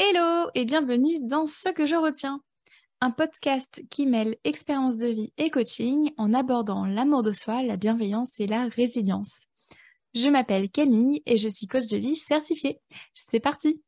Hello 0.00 0.48
et 0.54 0.64
bienvenue 0.64 1.18
dans 1.22 1.48
Ce 1.48 1.70
que 1.70 1.84
je 1.84 1.96
retiens, 1.96 2.40
un 3.00 3.10
podcast 3.10 3.82
qui 3.90 4.06
mêle 4.06 4.36
expérience 4.44 4.96
de 4.96 5.08
vie 5.08 5.32
et 5.38 5.50
coaching 5.50 6.12
en 6.16 6.32
abordant 6.34 6.86
l'amour 6.86 7.24
de 7.24 7.32
soi, 7.32 7.64
la 7.64 7.76
bienveillance 7.76 8.38
et 8.38 8.46
la 8.46 8.68
résilience. 8.68 9.46
Je 10.14 10.28
m'appelle 10.28 10.70
Camille 10.70 11.20
et 11.26 11.36
je 11.36 11.48
suis 11.48 11.66
coach 11.66 11.86
de 11.86 11.96
vie 11.96 12.14
certifiée. 12.14 12.78
C'est 13.12 13.40
parti 13.40 13.82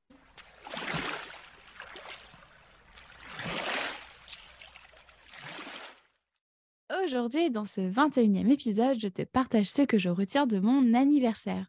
Aujourd'hui, 7.04 7.52
dans 7.52 7.66
ce 7.66 7.82
21e 7.82 8.50
épisode, 8.50 8.98
je 8.98 9.06
te 9.06 9.22
partage 9.22 9.66
ce 9.66 9.82
que 9.82 9.98
je 9.98 10.08
retiens 10.08 10.48
de 10.48 10.58
mon 10.58 10.92
anniversaire. 10.92 11.66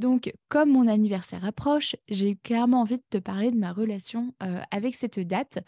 Donc, 0.00 0.32
comme 0.48 0.70
mon 0.70 0.88
anniversaire 0.88 1.44
approche, 1.44 1.94
j'ai 2.08 2.34
clairement 2.36 2.80
envie 2.80 2.96
de 2.96 3.04
te 3.10 3.18
parler 3.18 3.50
de 3.50 3.58
ma 3.58 3.70
relation 3.70 4.34
avec 4.70 4.94
cette 4.94 5.20
date. 5.20 5.58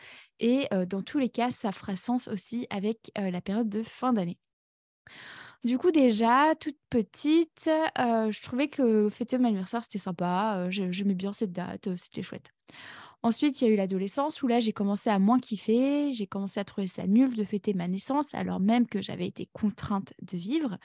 Et 0.40 0.68
dans 0.88 1.02
tous 1.02 1.18
les 1.18 1.28
cas, 1.28 1.50
ça 1.50 1.70
fera 1.70 1.96
sens 1.96 2.28
aussi 2.28 2.66
avec 2.70 3.12
la 3.16 3.42
période 3.42 3.68
de 3.68 3.82
fin 3.82 4.14
d'année. 4.14 4.38
Du 5.64 5.76
coup, 5.76 5.90
déjà, 5.90 6.54
toute 6.58 6.78
petite, 6.88 7.66
je 7.66 8.42
trouvais 8.42 8.68
que 8.68 9.10
fêter 9.10 9.36
mon 9.36 9.48
anniversaire, 9.48 9.82
c'était 9.82 9.98
sympa. 9.98 10.66
J'aimais 10.70 11.14
bien 11.14 11.34
cette 11.34 11.52
date, 11.52 11.94
c'était 11.96 12.22
chouette. 12.22 12.50
Ensuite, 13.22 13.60
il 13.60 13.66
y 13.66 13.70
a 13.70 13.72
eu 13.74 13.76
l'adolescence 13.76 14.42
où 14.42 14.48
là, 14.48 14.60
j'ai 14.60 14.72
commencé 14.72 15.10
à 15.10 15.18
moins 15.18 15.38
kiffer. 15.38 16.10
J'ai 16.10 16.26
commencé 16.26 16.58
à 16.58 16.64
trouver 16.64 16.86
ça 16.86 17.06
nul 17.06 17.36
de 17.36 17.44
fêter 17.44 17.74
ma 17.74 17.86
naissance, 17.86 18.34
alors 18.34 18.58
même 18.60 18.86
que 18.86 19.02
j'avais 19.02 19.26
été 19.26 19.48
contrainte 19.52 20.14
de 20.22 20.38
vivre 20.38 20.78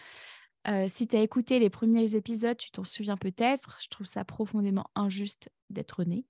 si 0.88 1.07
tu 1.07 1.16
as 1.16 1.21
écouté 1.21 1.59
les 1.59 1.70
premiers 1.70 2.16
épisodes, 2.16 2.57
tu 2.57 2.71
t'en 2.71 2.84
souviens 2.84 3.17
peut-être. 3.17 3.77
Je 3.81 3.88
trouve 3.88 4.07
ça 4.07 4.25
profondément 4.25 4.85
injuste 4.95 5.49
d'être 5.70 6.03
né. 6.03 6.25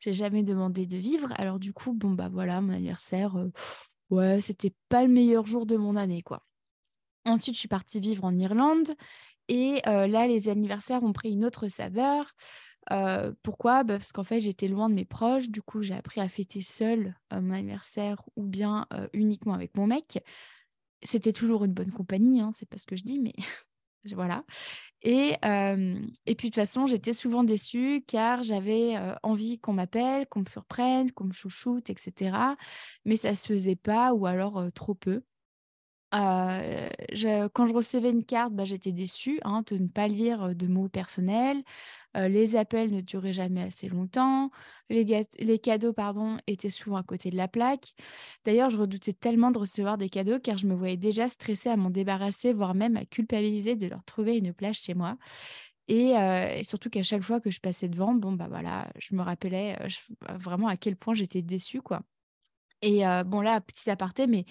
J'ai 0.00 0.12
jamais 0.12 0.42
demandé 0.42 0.86
de 0.86 0.96
vivre. 0.96 1.28
Alors 1.36 1.58
du 1.58 1.72
coup, 1.72 1.92
bon 1.92 2.10
bah 2.10 2.28
voilà, 2.28 2.60
mon 2.60 2.72
anniversaire, 2.72 3.34
ouais, 4.10 4.40
c'était 4.40 4.74
pas 4.88 5.02
le 5.02 5.08
meilleur 5.08 5.46
jour 5.46 5.66
de 5.66 5.76
mon 5.76 5.96
année, 5.96 6.22
quoi. 6.22 6.44
Ensuite, 7.24 7.54
je 7.54 7.60
suis 7.60 7.68
partie 7.68 8.00
vivre 8.00 8.24
en 8.24 8.34
Irlande 8.36 8.94
et 9.48 9.80
là, 9.84 10.26
les 10.26 10.48
anniversaires 10.48 11.02
ont 11.02 11.12
pris 11.12 11.32
une 11.32 11.44
autre 11.44 11.68
saveur. 11.68 12.34
pourquoi? 13.42 13.84
Bah, 13.84 13.98
Parce 13.98 14.12
qu'en 14.12 14.24
fait, 14.24 14.40
j'étais 14.40 14.68
loin 14.68 14.88
de 14.88 14.94
mes 14.94 15.04
proches. 15.04 15.50
Du 15.50 15.62
coup, 15.62 15.82
j'ai 15.82 15.94
appris 15.94 16.20
à 16.20 16.28
fêter 16.28 16.62
seule 16.62 17.14
mon 17.30 17.50
anniversaire 17.52 18.22
ou 18.36 18.44
bien 18.44 18.86
uniquement 19.12 19.54
avec 19.54 19.76
mon 19.76 19.86
mec. 19.86 20.22
C'était 21.02 21.32
toujours 21.32 21.64
une 21.64 21.72
bonne 21.72 21.92
compagnie, 21.92 22.40
hein, 22.40 22.50
c'est 22.54 22.68
pas 22.68 22.78
ce 22.78 22.86
que 22.86 22.96
je 22.96 23.04
dis, 23.04 23.18
mais 23.20 23.34
voilà. 24.14 24.44
Et, 25.02 25.34
et 26.26 26.34
puis 26.34 26.48
de 26.48 26.54
toute 26.54 26.54
façon, 26.56 26.86
j'étais 26.86 27.12
souvent 27.12 27.44
déçue 27.44 28.02
car 28.06 28.42
j'avais 28.42 28.94
envie 29.22 29.58
qu'on 29.60 29.72
m'appelle, 29.72 30.26
qu'on 30.28 30.40
me 30.40 30.50
surprenne, 30.50 31.12
qu'on 31.12 31.24
me 31.24 31.32
chouchoute, 31.32 31.90
etc. 31.90 32.56
Mais 33.04 33.16
ça 33.16 33.34
se 33.34 33.46
faisait 33.46 33.76
pas 33.76 34.12
ou 34.12 34.26
alors 34.26 34.66
trop 34.74 34.94
peu. 34.94 35.22
Je, 36.12 37.48
quand 37.48 37.66
je 37.66 37.74
recevais 37.74 38.10
une 38.10 38.24
carte, 38.24 38.52
bah, 38.52 38.64
j'étais 38.64 38.92
déçue 38.92 39.40
hein, 39.44 39.62
de 39.66 39.76
ne 39.78 39.88
pas 39.88 40.08
lire 40.08 40.54
de 40.54 40.66
mots 40.66 40.88
personnels. 40.88 41.62
les 42.14 42.56
appels 42.56 42.90
ne 42.90 43.00
duraient 43.00 43.32
jamais 43.32 43.62
assez 43.62 43.88
longtemps. 43.88 44.50
Les, 44.88 45.58
cadeaux 45.58 45.92
pardon, 45.92 46.38
étaient 46.46 46.70
souvent 46.70 46.96
à 46.96 47.02
côté 47.02 47.30
de 47.30 47.36
la 47.36 47.48
plaque. 47.48 47.94
D'ailleurs, 48.44 48.70
je 48.70 48.78
redoutais 48.78 49.12
tellement 49.12 49.50
de 49.50 49.58
recevoir 49.58 49.98
des 49.98 50.08
cadeaux 50.08 50.38
car 50.38 50.56
je 50.56 50.66
me 50.66 50.74
voyais 50.74 50.96
déjà 50.96 51.28
stressée 51.28 51.68
à 51.68 51.76
m'en 51.76 51.90
débarrasser, 51.90 52.52
voire 52.52 52.74
même 52.74 52.96
à 52.96 53.04
culpabiliser 53.04 53.76
de 53.76 53.86
leur 53.86 54.02
trouver 54.04 54.38
une 54.38 54.52
place 54.52 54.78
chez 54.78 54.94
moi. 54.94 55.16
Et, 55.88 56.14
surtout 56.64 56.90
qu'à 56.90 57.02
chaque 57.02 57.22
fois 57.22 57.40
que 57.40 57.50
je 57.50 57.60
passais 57.60 57.88
devant, 57.88 58.14
bon, 58.14 58.32
bah 58.32 58.46
voilà, 58.48 58.90
je 58.98 59.14
me 59.14 59.22
rappelais 59.22 59.76
vraiment 60.38 60.68
à 60.68 60.76
quel 60.76 60.96
point 60.96 61.14
j'étais 61.14 61.42
déçue, 61.42 61.80
quoi. 61.80 62.02
Et 62.82 63.02
bon, 63.26 63.40
là, 63.40 63.60
petit 63.60 63.90
aparté, 63.90 64.26
mais 64.26 64.44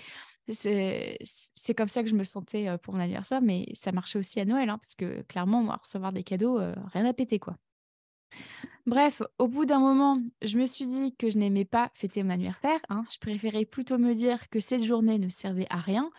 c'est 0.49 1.73
comme 1.75 1.89
ça 1.89 2.03
que 2.03 2.09
je 2.09 2.15
me 2.15 2.23
sentais 2.23 2.77
pour 2.79 2.93
mon 2.93 2.99
anniversaire, 2.99 3.41
mais 3.41 3.65
ça 3.73 3.91
marchait 3.91 4.19
aussi 4.19 4.39
à 4.39 4.45
Noël, 4.45 4.69
hein, 4.69 4.77
parce 4.77 4.95
que 4.95 5.21
clairement, 5.23 5.61
moi, 5.61 5.79
recevoir 5.81 6.13
des 6.13 6.23
cadeaux, 6.23 6.59
rien 6.93 7.05
à 7.05 7.13
péter, 7.13 7.39
quoi. 7.39 7.57
Bref, 8.85 9.21
au 9.39 9.47
bout 9.47 9.65
d'un 9.65 9.79
moment, 9.79 10.21
je 10.41 10.57
me 10.57 10.65
suis 10.65 10.85
dit 10.85 11.15
que 11.15 11.29
je 11.29 11.37
n'aimais 11.37 11.65
pas 11.65 11.91
fêter 11.93 12.23
mon 12.23 12.29
anniversaire. 12.29 12.79
Hein. 12.89 13.03
Je 13.11 13.17
préférais 13.19 13.65
plutôt 13.65 13.97
me 13.97 14.13
dire 14.13 14.49
que 14.49 14.59
cette 14.59 14.83
journée 14.83 15.19
ne 15.19 15.29
servait 15.29 15.67
à 15.69 15.77
rien, 15.77 16.09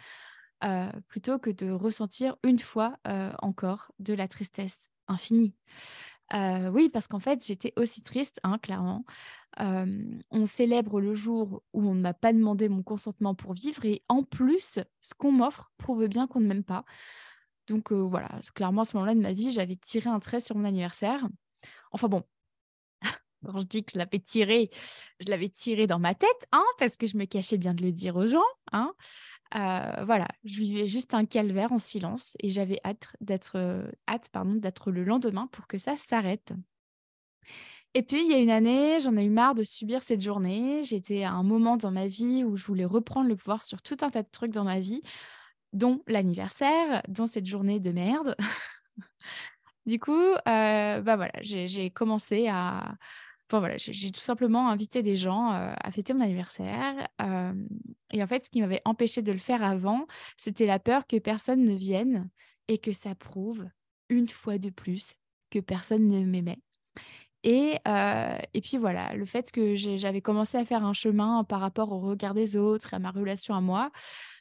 plutôt 1.09 1.39
que 1.39 1.51
de 1.51 1.71
ressentir 1.71 2.37
une 2.45 2.59
fois 2.59 2.97
encore 3.41 3.93
de 3.99 4.15
la 4.15 4.29
tristesse 4.29 4.89
infinie 5.07 5.55
oui, 6.73 6.89
parce 6.91 7.09
qu'en 7.09 7.21
fait, 7.21 7.45
j'étais 7.45 7.73
aussi 7.77 8.03
triste, 8.03 8.41
hein, 8.43 8.59
clairement. 8.59 9.05
On 9.59 10.47
célèbre 10.47 11.01
le 11.01 11.15
jour 11.15 11.63
où 11.73 11.89
on 11.89 11.95
ne 11.95 12.01
m'a 12.01 12.15
pas 12.15 12.33
demandé 12.33 12.69
mon 12.69 12.83
consentement 12.83 13.35
pour 13.35 13.55
vivre 13.55 13.85
et 13.85 14.03
en 14.09 14.23
plus, 14.23 14.79
ce 15.01 15.15
qu'on 15.15 15.33
m'offre 15.33 15.73
prouve 15.79 16.07
bien 16.07 16.27
qu'on 16.27 16.41
ne 16.41 16.47
m'aime 16.47 16.65
pas. 16.65 16.85
Donc 17.67 17.93
voilà, 17.93 18.29
clairement, 18.55 18.83
à 18.83 18.85
ce 18.85 18.97
moment-là 18.97 19.15
de 19.15 19.21
ma 19.21 19.33
vie, 19.33 19.53
j'avais 19.53 19.77
tiré 19.77 20.09
un 20.09 20.21
trait 20.21 20.41
sur 20.41 20.57
mon 20.57 20.65
anniversaire. 20.65 21.27
Enfin 21.93 22.09
bon, 22.09 22.23
quand 23.45 23.59
je 23.59 23.65
dis 23.65 23.85
que 23.85 23.93
je 23.93 23.99
l'avais 23.99 24.21
tiré, 24.21 24.71
je 25.21 25.29
l'avais 25.29 25.49
tiré 25.49 25.87
dans 25.87 25.99
ma 25.99 26.15
tête, 26.15 26.49
hein, 26.53 26.65
parce 26.79 26.97
que 26.97 27.07
je 27.07 27.17
me 27.17 27.25
cachais 27.25 27.59
bien 27.59 27.75
de 27.75 27.83
le 27.83 27.93
dire 27.93 28.17
aux 28.17 28.27
gens. 28.27 28.47
Hein. 28.73 28.95
Voilà, 29.53 30.29
je 30.45 30.61
vivais 30.61 30.87
juste 30.87 31.15
un 31.15 31.25
calvaire 31.25 31.73
en 31.73 31.79
silence 31.79 32.37
et 32.43 32.51
j'avais 32.51 32.79
hâte 32.85 33.09
d'être 33.21 33.57
hâte 34.09 34.29
pardon 34.31 34.55
d'être 34.55 34.91
le 34.91 35.05
lendemain 35.05 35.47
pour 35.49 35.67
que 35.67 35.79
ça 35.79 35.97
s'arrête. 35.97 36.53
Et 37.95 38.03
puis 38.03 38.21
il 38.23 38.31
y 38.31 38.35
a 38.35 38.39
une 38.39 38.51
année, 38.51 39.01
j'en 39.01 39.17
ai 39.17 39.25
eu 39.25 39.31
marre 39.31 39.55
de 39.55 39.65
subir 39.65 40.03
cette 40.03 40.21
journée. 40.21 40.83
J'étais 40.83 41.25
à 41.25 41.33
un 41.33 41.43
moment 41.43 41.77
dans 41.77 41.91
ma 41.91 42.07
vie 42.07 42.45
où 42.45 42.57
je 42.57 42.65
voulais 42.65 42.85
reprendre 42.85 43.29
le 43.29 43.37
pouvoir 43.37 43.63
sur 43.63 43.83
tout 43.83 43.97
un 44.03 44.11
tas 44.11 44.23
de 44.23 44.29
trucs 44.31 44.53
dans 44.53 44.65
ma 44.65 44.79
vie, 44.79 45.03
dont 45.73 46.03
l'anniversaire, 46.07 47.03
dont 47.09 47.27
cette 47.27 47.47
journée 47.47 47.81
de 47.81 47.91
merde. 47.91 48.37
du 49.87 49.99
coup, 49.99 50.13
euh, 50.13 51.01
bah 51.01 51.17
voilà, 51.17 51.33
j'ai 51.41 51.91
commencé 51.91 52.49
à 52.49 52.95
Enfin 53.51 53.61
voilà, 53.61 53.77
j'ai 53.79 54.11
tout 54.11 54.21
simplement 54.21 54.69
invité 54.69 55.03
des 55.03 55.17
gens 55.17 55.49
à 55.49 55.91
fêter 55.91 56.13
mon 56.13 56.21
anniversaire. 56.21 57.09
et 58.13 58.23
en 58.23 58.27
fait, 58.27 58.45
ce 58.45 58.51
qui 58.51 58.61
m'avait 58.61 58.83
empêché 58.85 59.23
de 59.23 59.33
le 59.33 59.39
faire 59.39 59.63
avant, 59.63 60.07
c'était 60.37 60.67
la 60.67 60.79
peur 60.79 61.07
que 61.07 61.17
personne 61.17 61.65
ne 61.65 61.75
vienne 61.75 62.29
et 62.69 62.77
que 62.77 62.93
ça 62.93 63.15
prouve 63.15 63.67
une 64.11 64.29
fois 64.29 64.59
de 64.59 64.69
plus 64.69 65.15
que 65.51 65.61
personne 65.61 66.09
ne 66.09 66.21
m'aimait. 66.27 66.61
Et, 67.45 67.79
et 68.55 68.61
puis 68.61 68.77
voilà, 68.79 69.15
le 69.15 69.25
fait 69.25 69.53
que 69.53 69.75
j'avais 69.75 70.21
commencé 70.21 70.59
à 70.59 70.65
faire 70.65 70.85
un 70.85 70.93
chemin 70.93 71.45
par 71.45 71.61
rapport 71.61 71.93
au 71.93 72.01
regard 72.01 72.35
des 72.35 72.57
autres, 72.57 72.95
à 72.95 72.99
ma 72.99 73.11
relation 73.11 73.55
à 73.55 73.61
moi, 73.61 73.91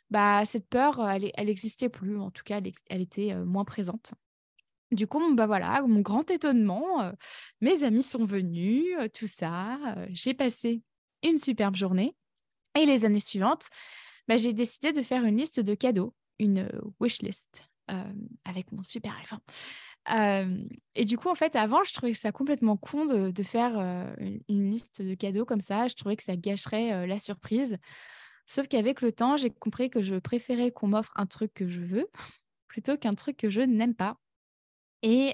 bah, 0.09 0.45
cette 0.45 0.67
peur, 0.67 1.07
elle 1.07 1.45
n'existait 1.45 1.89
plus, 1.89 2.19
en 2.19 2.31
tout 2.31 2.43
cas, 2.43 2.59
elle 2.89 3.01
était 3.01 3.35
moins 3.35 3.65
présente. 3.65 4.13
Du 4.91 5.05
coup, 5.05 5.21
bah 5.35 5.47
voilà, 5.47 5.81
mon 5.81 5.99
grand 5.99 6.31
étonnement, 6.31 7.11
mes 7.61 7.83
amis 7.83 8.03
sont 8.03 8.25
venus, 8.25 8.85
tout 9.13 9.27
ça. 9.27 9.77
j'ai 10.09 10.33
passé 10.33 10.81
une 11.23 11.37
superbe 11.37 11.75
journée. 11.75 12.15
Et 12.79 12.85
les 12.85 13.05
années 13.05 13.19
suivantes, 13.19 13.69
bah, 14.27 14.37
j'ai 14.37 14.53
décidé 14.53 14.93
de 14.93 15.01
faire 15.01 15.25
une 15.25 15.37
liste 15.37 15.59
de 15.59 15.73
cadeaux, 15.73 16.13
une 16.39 16.69
wish 16.99 17.21
list, 17.21 17.63
avec 18.45 18.71
mon 18.71 18.81
super 18.81 19.15
accent. 19.19 19.39
Et 20.09 21.05
du 21.05 21.17
coup, 21.17 21.29
en 21.29 21.35
fait, 21.35 21.55
avant, 21.55 21.83
je 21.83 21.93
trouvais 21.93 22.13
ça 22.13 22.31
complètement 22.31 22.77
con 22.77 23.05
de, 23.05 23.43
faire 23.43 23.77
une, 24.19 24.69
liste 24.69 25.01
de 25.01 25.15
cadeaux 25.15 25.45
comme 25.45 25.61
ça. 25.61 25.87
Je 25.87 25.95
trouvais 25.95 26.15
que 26.15 26.23
ça 26.23 26.35
gâcherait 26.35 27.07
la 27.07 27.19
surprise. 27.19 27.77
Sauf 28.45 28.67
qu'avec 28.67 29.01
le 29.01 29.11
temps, 29.11 29.35
j'ai 29.35 29.49
compris 29.49 29.89
que 29.89 30.01
je 30.01 30.15
préférais 30.15 30.71
qu'on 30.71 30.87
m'offre 30.87 31.11
un 31.17 31.25
truc 31.25 31.53
que 31.53 31.67
je 31.67 31.81
veux 31.81 32.07
plutôt 32.67 32.97
qu'un 32.97 33.13
truc 33.13 33.37
que 33.37 33.49
je 33.49 33.61
n'aime 33.61 33.95
pas. 33.95 34.17
Et, 35.03 35.33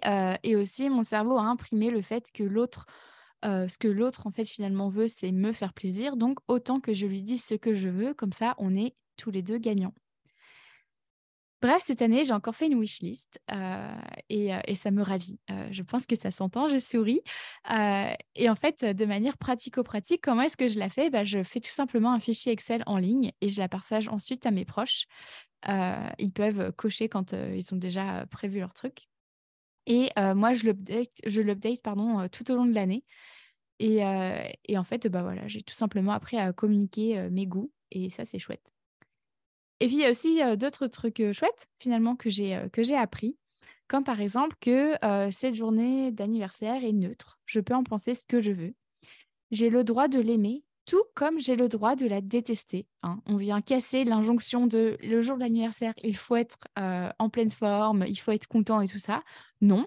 aussi, 0.56 0.90
mon 0.90 1.03
cerveau 1.03 1.38
a 1.38 1.44
imprimé 1.44 1.90
le 1.90 2.01
fait 2.01 2.31
que 2.31 2.44
l'autre, 2.44 2.85
ce 3.44 3.78
que 3.78 3.88
l'autre, 3.88 4.28
en 4.28 4.31
fait, 4.31 4.45
finalement 4.45 4.90
veut, 4.90 5.07
c'est 5.07 5.31
me 5.31 5.52
faire 5.52 5.73
plaisir. 5.73 6.17
Donc, 6.17 6.40
autant 6.47 6.79
que 6.79 6.93
je 6.93 7.05
lui 7.05 7.22
dise 7.22 7.43
ce 7.43 7.55
que 7.55 7.73
je 7.73 7.90
veux, 7.90 8.14
comme 8.14 8.34
ça, 8.34 8.55
on 8.58 8.75
est 8.75 8.96
tous 9.17 9.31
les 9.31 9.43
deux 9.43 9.59
gagnants. 9.59 9.93
Bref, 11.63 11.81
cette 11.85 12.01
année, 12.01 12.25
j'ai 12.25 12.33
encore 12.33 12.57
fait 12.57 12.67
une 12.67 12.77
wishlist 12.77 13.39
et, 14.29 14.49
et 14.67 14.75
ça 14.75 14.91
me 14.91 15.01
ravit. 15.01 15.39
je 15.71 15.81
pense 15.81 16.05
que 16.05 16.17
ça 16.17 16.29
s'entend, 16.29 16.67
je 16.67 16.77
souris. 16.77 17.21
et 17.69 18.49
en 18.49 18.55
fait, 18.55 18.83
de 18.83 19.05
manière 19.05 19.37
pratico-pratique, 19.37 20.19
comment 20.21 20.41
est-ce 20.41 20.57
que 20.57 20.67
je 20.67 20.77
la 20.77 20.89
fais? 20.89 21.09
Bah, 21.09 21.23
Je 21.23 21.41
fais 21.41 21.61
tout 21.61 21.71
simplement 21.71 22.11
un 22.11 22.19
fichier 22.19 22.51
Excel 22.51 22.83
en 22.85 22.97
ligne 22.97 23.31
et 23.39 23.47
je 23.47 23.61
la 23.61 23.69
partage 23.69 24.09
ensuite 24.09 24.45
à 24.45 24.51
mes 24.51 24.65
proches. 24.65 25.05
ils 26.19 26.33
peuvent 26.33 26.73
cocher 26.73 27.07
quand 27.07 27.31
ils 27.31 27.73
ont 27.73 27.77
déjà 27.77 28.25
prévu 28.25 28.59
leur 28.59 28.73
truc. 28.73 29.07
Et 29.85 30.09
moi, 30.35 30.53
je 30.53 31.39
l'update, 31.39 31.81
pardon, 31.81 32.27
tout 32.27 32.51
au 32.51 32.57
long 32.57 32.65
de 32.65 32.73
l'année. 32.73 33.05
Et, 33.79 33.99
et, 34.67 34.77
en 34.77 34.83
fait, 34.83 35.07
bah 35.07 35.23
voilà, 35.23 35.47
j'ai 35.47 35.61
tout 35.61 35.75
simplement 35.75 36.11
appris 36.11 36.37
à 36.37 36.51
communiquer 36.51 37.29
mes 37.31 37.47
goûts 37.47 37.71
et 37.91 38.09
ça, 38.09 38.25
c'est 38.25 38.37
chouette. 38.39 38.72
Et 39.84 39.88
puis, 39.88 39.97
il 39.97 40.02
y 40.02 40.06
a 40.06 40.12
aussi 40.12 40.40
d'autres 40.58 40.88
trucs 40.88 41.22
chouettes, 41.34 41.68
finalement, 41.78 42.16
que 42.16 42.30
j'ai, 42.30 42.58
que 42.72 42.84
j'ai 42.84 42.96
appris, 42.96 43.38
comme 43.90 44.06
par 44.06 44.22
exemple 44.22 44.56
que 44.62 44.94
cette 45.30 45.56
journée 45.56 46.09
d'anniversaire 46.09 46.85
est 46.85 46.94
neutre. 46.94 47.38
Je 47.46 47.59
peux 47.59 47.74
en 47.74 47.84
penser 47.84 48.16
ce 48.16 48.24
que 48.26 48.40
je 48.40 48.53
veux. 48.53 48.76
j'ai 49.52 49.70
le 49.70 49.84
droit 49.84 50.08
de 50.08 50.22
l'aimer, 50.22 50.64
tout 50.85 51.03
comme 51.16 51.38
j'ai 51.38 51.58
le 51.58 51.68
droit 51.68 51.97
de 51.97 52.06
la 52.06 52.22
détester. 52.22 52.88
Hein. 53.02 53.20
On 53.26 53.35
vient 53.35 53.59
casser 53.59 54.06
l'injonction 54.06 54.68
de 54.68 54.97
le 55.03 55.22
jour 55.22 55.35
de 55.35 55.41
l'anniversaire, 55.41 55.94
il 56.02 56.16
faut 56.16 56.38
être 56.38 56.59
euh, 56.80 57.09
en 57.20 57.28
pleine 57.30 57.52
forme, 57.52 58.06
il 58.08 58.16
faut 58.16 58.32
être 58.32 58.47
content 58.47 58.80
et 58.80 58.88
tout 58.88 59.00
ça. 59.00 59.22
Non, 59.59 59.85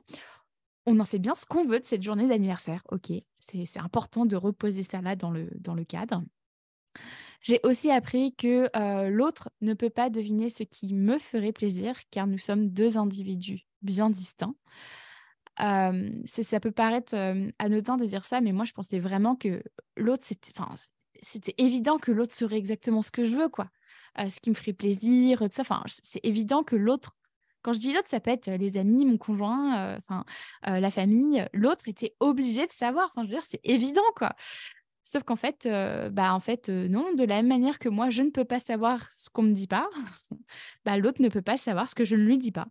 on 0.85 1.01
en 1.01 1.07
fait 1.07 1.19
bien 1.19 1.35
ce 1.35 1.47
qu'on 1.47 1.65
veut 1.65 1.81
de 1.81 1.87
cette 1.87 2.03
journée 2.03 2.29
d'anniversaire. 2.29 2.83
Ok, 2.91 3.13
c'est 3.41 3.79
important 3.79 4.27
de 4.27 4.37
reposer 4.37 4.83
ça 4.83 5.01
là 5.01 5.17
dans 5.17 5.31
le, 5.31 5.49
dans 5.59 5.75
le 5.75 5.85
cadre. 5.85 6.23
J'ai 7.47 7.61
aussi 7.63 7.93
appris 7.93 8.35
que 8.35 8.69
l'autre 9.09 9.51
ne 9.61 9.73
peut 9.73 9.89
pas 9.89 10.11
deviner 10.11 10.51
ce 10.51 10.65
qui 10.65 10.95
me 10.95 11.21
ferait 11.21 11.53
plaisir, 11.53 11.95
car 12.11 12.27
nous 12.27 12.39
sommes 12.39 12.69
deux 12.69 12.99
individus 12.99 13.61
bien 13.83 14.11
distincts. 14.11 14.57
Ça 15.57 16.61
peut 16.61 16.73
paraître 16.73 17.15
anodin 17.61 17.97
de 17.97 18.05
dire 18.05 18.25
ça, 18.25 18.41
mais 18.41 18.51
moi 18.51 18.65
je 18.65 18.73
pensais 18.73 18.99
vraiment 18.99 19.37
que 19.37 19.63
l'autre, 19.97 20.27
c'était, 21.23 21.55
évident 21.59 21.99
que 21.99 22.11
l'autre 22.11 22.35
serait 22.35 22.57
exactement 22.57 23.01
ce 23.01 23.13
que 23.13 23.25
je 23.27 23.37
veux, 23.37 23.49
quoi. 23.49 23.69
ce 24.19 24.41
qui 24.41 24.51
me 24.51 24.57
ferait 24.57 24.73
plaisir, 24.73 25.39
tout 25.39 25.49
ça. 25.53 25.63
Enfin, 25.63 25.85
c'est 25.87 26.25
évident 26.25 26.65
que 26.65 26.75
l'autre 26.75 27.17
quand 27.63 27.73
je 27.73 27.81
dis 27.81 27.93
l'autre, 27.93 28.09
ça 28.09 28.21
peut 28.21 28.31
être 28.31 28.49
les 28.49 28.77
amis, 28.77 29.05
mon 29.05 29.19
conjoint, 29.19 29.99
la 30.65 30.91
famille. 30.93 31.45
L'autre 31.53 31.89
était 31.89 32.15
obligé 32.21 32.65
de 32.65 32.73
savoir. 32.73 33.11
Enfin, 33.11 33.23
je 33.23 33.27
veux 33.27 33.35
dire, 33.41 33.43
c'est 33.43 33.61
évident, 33.65 34.03
quoi. 34.15 34.37
Sauf 35.06 35.23
qu'en 35.23 35.37
fait, 35.37 35.69
bah 36.11 36.35
en 36.35 36.41
fait 36.41 36.69
non. 36.69 37.14
De 37.14 37.23
la 37.23 37.37
même 37.37 37.47
manière 37.47 37.79
que 37.79 37.88
moi, 37.88 38.11
je 38.11 38.23
ne 38.23 38.31
peux 38.31 38.44
pas 38.44 38.58
savoir 38.58 39.08
ce 39.12 39.31
qu'on 39.31 39.43
me 39.44 39.53
dit 39.53 39.69
pas, 39.69 39.88
bah, 40.85 40.99
l'autre 40.99 41.23
ne 41.23 41.29
peut 41.29 41.43
pas 41.43 41.56
savoir 41.56 41.88
ce 41.88 41.94
que 41.94 42.05
je 42.05 42.17
ne 42.17 42.25
lui 42.25 42.38
dis 42.38 42.50
pas. 42.50 42.67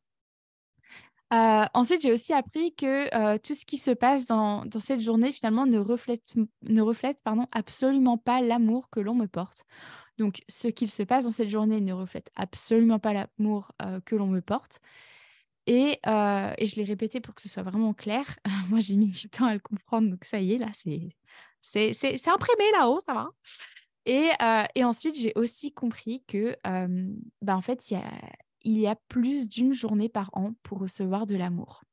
ensuite, 1.32 2.02
j'ai 2.02 2.12
aussi 2.12 2.34
appris 2.34 2.76
que 2.76 3.38
tout 3.38 3.54
ce 3.54 3.64
qui 3.66 3.78
se 3.78 3.92
passe 3.92 4.26
dans, 4.26 4.66
dans, 4.66 4.82
cette 4.82 5.00
journée, 5.00 5.32
finalement, 5.32 5.66
ne 5.66 5.80
reflète, 5.80 6.34
ne 6.64 6.82
reflète 6.82 7.20
pardon, 7.24 7.48
absolument 7.54 8.18
pas 8.18 8.42
l'amour 8.42 8.90
que 8.90 9.00
l'on 9.00 9.16
me 9.16 9.28
porte. 9.28 9.64
Donc, 10.18 10.44
ce 10.50 10.68
qu'il 10.68 10.90
se 10.90 11.04
passe 11.04 11.24
dans 11.24 11.32
cette 11.32 11.50
journée 11.50 11.80
ne 11.80 11.94
reflète 11.94 12.32
absolument 12.36 13.00
pas 13.00 13.14
l'amour 13.14 13.72
que 14.04 14.16
l'on 14.18 14.28
me 14.28 14.42
porte. 14.42 14.82
Et, 15.68 16.00
je 16.06 16.76
l'ai 16.76 16.84
répété 16.84 17.22
pour 17.22 17.34
que 17.34 17.42
ce 17.42 17.50
soit 17.50 17.64
vraiment 17.64 17.94
clair. 17.94 18.26
Moi, 18.70 18.82
j'ai 18.82 18.98
mis 18.98 19.10
du 19.10 19.30
temps 19.30 19.46
à 19.46 19.54
le 19.54 19.60
comprendre, 19.60 20.10
donc 20.10 20.26
ça 20.26 20.40
y 20.40 20.54
est, 20.54 20.58
là, 20.58 20.70
c'est, 20.74 21.16
c'est, 21.66 22.28
imprimé 22.28 22.72
là-haut, 22.74 23.00
ça 23.06 23.14
va. 23.14 23.30
Et, 24.06 24.30
et 24.76 24.84
ensuite, 24.84 25.16
j'ai 25.18 25.34
aussi 25.36 25.74
compris 25.74 26.24
que, 26.28 26.56
bah, 27.42 27.58
en 27.58 27.62
fait, 27.62 27.90
il 27.90 27.96
y 27.96 27.98
a, 27.98 28.12
il 28.62 28.78
y 28.80 28.88
a 28.88 28.96
plus 28.96 29.50
d'une 29.50 29.74
journée 29.74 30.10
par 30.10 30.30
an 30.34 30.54
pour 30.64 30.80
recevoir 30.80 31.26
de 31.26 31.36
l'amour. 31.36 31.84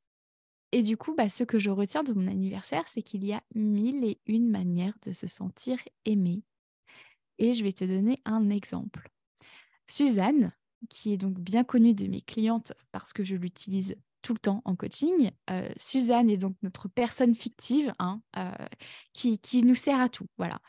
Et 0.71 0.81
du 0.81 0.97
coup, 0.97 1.13
bah, 1.15 1.29
ce 1.29 1.43
que 1.43 1.59
je 1.59 1.69
retiens 1.69 2.03
de 2.03 2.13
mon 2.13 2.27
anniversaire, 2.27 2.87
c'est 2.87 3.03
qu'il 3.03 3.25
y 3.25 3.33
a 3.33 3.41
mille 3.53 4.03
et 4.03 4.19
une 4.25 4.49
manières 4.49 4.97
de 5.05 5.11
se 5.11 5.27
sentir 5.27 5.77
aimé 6.05 6.43
et 7.37 7.53
je 7.53 7.63
vais 7.63 7.73
te 7.73 7.83
donner 7.83 8.21
un 8.25 8.49
exemple. 8.49 9.09
Suzanne, 9.87 10.53
qui 10.89 11.13
est 11.13 11.17
donc 11.17 11.39
bien 11.39 11.63
connue 11.63 11.93
de 11.93 12.07
mes 12.07 12.21
clientes 12.21 12.73
parce 12.91 13.13
que 13.13 13.23
je 13.23 13.35
l'utilise 13.35 13.95
tout 14.23 14.33
le 14.33 14.39
temps 14.39 14.61
en 14.65 14.75
coaching. 14.75 15.29
Euh, 15.51 15.69
Suzanne 15.77 16.29
est 16.29 16.37
donc 16.37 16.55
notre 16.63 16.87
personne 16.87 17.35
fictive 17.35 17.93
hein, 17.99 18.21
euh, 18.37 18.49
qui, 19.13 19.63
nous 19.63 19.75
sert 19.75 19.99
à 19.99 20.09
tout. 20.09 20.25
Voilà. 20.37 20.59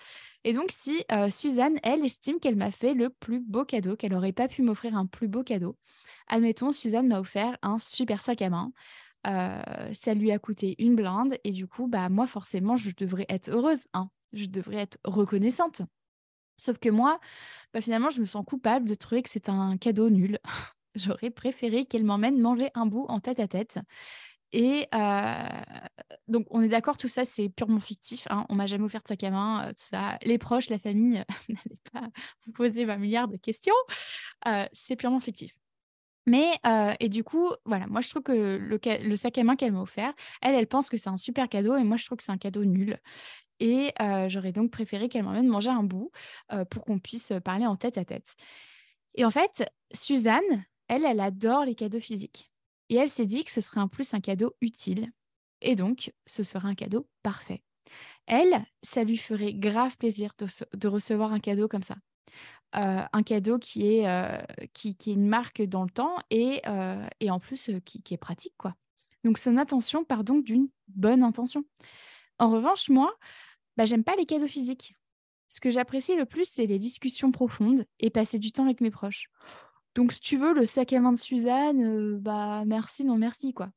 Et 0.43 0.53
donc, 0.53 0.71
si 0.71 1.03
euh, 1.11 1.31
Suzanne, 1.31 1.79
elle, 1.83 2.05
estime 2.05 2.39
qu'elle 2.39 2.57
m'a 2.57 2.71
fait 2.71 2.93
le 2.93 3.09
plus 3.09 3.41
beau 3.41 3.65
cadeau, 3.65 3.97
qu'elle 3.97 4.13
n'aurait 4.13 4.33
pas 4.33 4.49
pu 4.49 4.61
m'offrir 4.61 4.95
un 4.97 5.07
plus 5.07 5.29
beau 5.29 5.43
cadeau, 5.43 5.79
admettons, 6.27 6.73
Suzanne 6.73 7.09
m'a 7.09 7.21
offert 7.21 7.57
un 7.63 7.79
super 7.79 8.21
sac 8.21 8.43
à 8.43 8.51
main. 8.51 8.73
ça 9.25 10.15
lui 10.15 10.33
a 10.33 10.39
coûté 10.39 10.75
une 10.79 10.97
blinde 10.97 11.39
et 11.45 11.53
du 11.53 11.67
coup, 11.67 11.87
bah, 11.87 12.11
moi, 12.11 12.27
forcément, 12.27 12.77
je 12.77 12.91
devrais 12.95 13.27
être 13.31 13.49
heureuse. 13.49 13.87
Hein. 13.95 14.11
Je 14.35 14.47
devrais 14.47 14.79
être 14.79 14.99
reconnaissante. 15.05 15.81
Sauf 16.59 16.79
que 16.79 16.89
moi, 16.89 17.21
bah, 17.73 17.81
finalement, 17.81 18.11
je 18.11 18.21
me 18.21 18.27
sens 18.27 18.45
coupable 18.45 18.89
de 18.89 18.95
trouver 18.95 19.23
que 19.23 19.31
c'est 19.31 19.49
un 19.49 19.77
cadeau 19.79 20.11
nul. 20.11 20.39
J'aurais 20.95 21.31
préféré 21.31 21.85
qu'elle 21.85 22.05
m'emmène 22.05 22.41
manger 22.41 22.71
un 22.75 22.87
bout 22.87 23.07
en 23.09 23.21
tête 23.21 23.41
à 23.41 23.49
tête. 23.49 23.79
Et 24.53 24.87
donc, 26.29 26.47
on 26.51 26.63
est 26.63 26.69
d'accord, 26.69 26.97
tout 26.97 27.09
ça, 27.09 27.25
c'est 27.25 27.49
purement 27.49 27.81
fictif. 27.81 28.27
Hein. 28.31 28.47
On 28.49 28.55
m'a 28.55 28.67
jamais 28.67 28.85
offert 28.85 29.03
de 29.03 29.09
sac 29.09 29.25
à 29.25 29.31
main. 29.31 29.73
ça. 29.77 30.17
Les 30.23 30.39
proches, 30.39 30.71
la 30.71 30.79
famille, 30.79 31.25
n'allez 31.49 31.79
pas 31.93 32.09
vous 32.47 32.53
poser 32.53 32.85
20 32.85 32.99
milliards 32.99 33.29
de 33.29 33.37
questions. 33.37 33.75
c'est 34.73 34.95
purement 34.97 35.21
fictif. 35.21 35.53
Mais, 36.27 36.53
et 37.01 37.09
du 37.09 37.25
coup, 37.25 37.51
voilà, 37.65 37.89
moi, 37.89 38.01
je 38.01 38.09
trouve 38.09 38.23
que 38.23 38.33
le 38.33 39.17
sac 39.17 39.37
à 39.39 39.45
main 39.45 39.57
qu'elle 39.57 39.73
m'a 39.73 39.83
offert, 39.83 40.15
elle, 40.41 40.55
elle 40.55 40.69
pense 40.69 40.89
que 40.89 40.97
c'est 40.97 41.11
un 41.11 41.17
super 41.17 41.49
cadeau 41.49 41.77
et 41.77 41.83
moi, 41.83 41.97
je 41.97 42.07
trouve 42.07 42.19
que 42.19 42.25
c'est 42.25 42.33
un 42.33 42.39
cadeau 42.39 42.65
nul. 42.65 43.01
Et 43.59 43.93
j'aurais 44.29 44.53
donc 44.53 44.71
préféré 44.71 45.09
qu'elle 45.09 45.25
m'emmène 45.25 45.49
manger 45.49 45.71
un 45.71 45.83
bout 45.83 46.13
pour 46.71 46.85
qu'on 46.85 47.01
puisse 47.01 47.33
parler 47.45 47.67
en 47.67 47.75
tête 47.75 47.99
à 47.99 48.05
tête. 48.05 48.37
Et 49.17 49.25
en 49.25 49.31
fait, 49.33 49.69
Suzanne, 49.93 50.65
elle, 50.89 51.05
elle 51.05 51.21
adore 51.21 51.65
les 51.65 51.75
cadeaux 51.75 52.01
physiques. 52.01 52.51
Et 52.89 52.97
elle 52.97 53.09
s'est 53.09 53.27
dit 53.27 53.45
que 53.45 53.51
ce 53.51 53.61
serait 53.61 53.81
en 53.81 53.89
plus 53.89 54.15
un 54.15 54.21
cadeau 54.21 54.55
utile. 54.61 55.11
Et 55.61 55.75
donc, 55.75 56.13
ce 56.27 56.43
serait 56.43 56.69
un 56.69 56.75
cadeau 56.75 57.09
parfait. 57.23 57.63
Elle, 58.27 58.65
ça 58.83 59.05
lui 59.05 59.17
ferait 59.17 59.55
grave 59.55 59.97
plaisir 59.97 60.33
de, 60.39 60.89
recevoir 60.89 61.33
un 61.33 61.41
cadeau 61.41 61.69
comme 61.69 61.83
ça. 61.83 61.97
un 62.73 63.23
cadeau 63.23 63.59
qui 63.59 63.87
est, 63.87 64.07
qui, 64.73 64.89
est 64.89 65.07
une 65.07 65.27
marque 65.27 65.63
dans 65.63 65.85
le 65.85 65.91
temps 65.91 66.17
et, 66.31 66.63
et 67.21 67.31
en 67.31 67.41
plus 67.41 67.71
qui, 67.85 68.03
est 68.15 68.19
pratique. 68.19 68.55
quoi. 68.59 68.75
Donc, 69.25 69.39
son 69.39 69.57
attention 69.57 70.05
part 70.05 70.25
donc 70.25 70.45
d'une 70.45 70.69
bonne 70.89 71.23
intention. 71.23 71.65
En 72.39 72.51
revanche, 72.51 72.91
moi, 72.91 73.15
bah, 73.77 73.85
j'aime 73.85 74.05
pas 74.05 74.17
les 74.17 74.27
cadeaux 74.27 74.49
physiques. 74.49 74.95
Ce 75.49 75.61
que 75.61 75.71
j'apprécie 75.71 76.17
le 76.17 76.27
plus, 76.27 76.47
c'est 76.47 76.67
les 76.67 76.79
discussions 76.79 77.31
profondes 77.31 77.87
et 78.01 78.11
passer 78.11 78.39
du 78.39 78.53
temps 78.53 78.65
avec 78.65 78.81
mes 78.81 78.91
proches. 78.91 79.31
Donc, 79.95 80.13
si 80.13 80.21
tu 80.21 80.37
veux, 80.37 80.53
le 80.53 80.65
sac 80.65 80.93
à 80.93 81.01
main 81.01 81.13
de 81.13 81.19
Suzanne, 81.19 81.83
euh, 81.85 82.19
bah 82.19 82.65
merci, 82.67 83.05
non 83.05 83.17
merci, 83.17 83.53
quoi. 83.55 83.71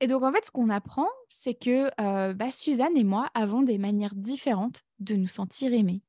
Et 0.00 0.06
donc, 0.06 0.22
en 0.22 0.32
fait, 0.32 0.44
ce 0.44 0.50
qu'on 0.50 0.68
apprend, 0.68 1.08
c'est 1.28 1.54
que 1.54 1.90
euh, 2.00 2.34
bah, 2.34 2.50
Suzanne 2.50 2.96
et 2.96 3.04
moi 3.04 3.30
avons 3.34 3.62
des 3.62 3.78
manières 3.78 4.14
différentes 4.14 4.82
de 5.00 5.16
nous 5.16 5.26
sentir 5.26 5.72
aimés. 5.72 6.02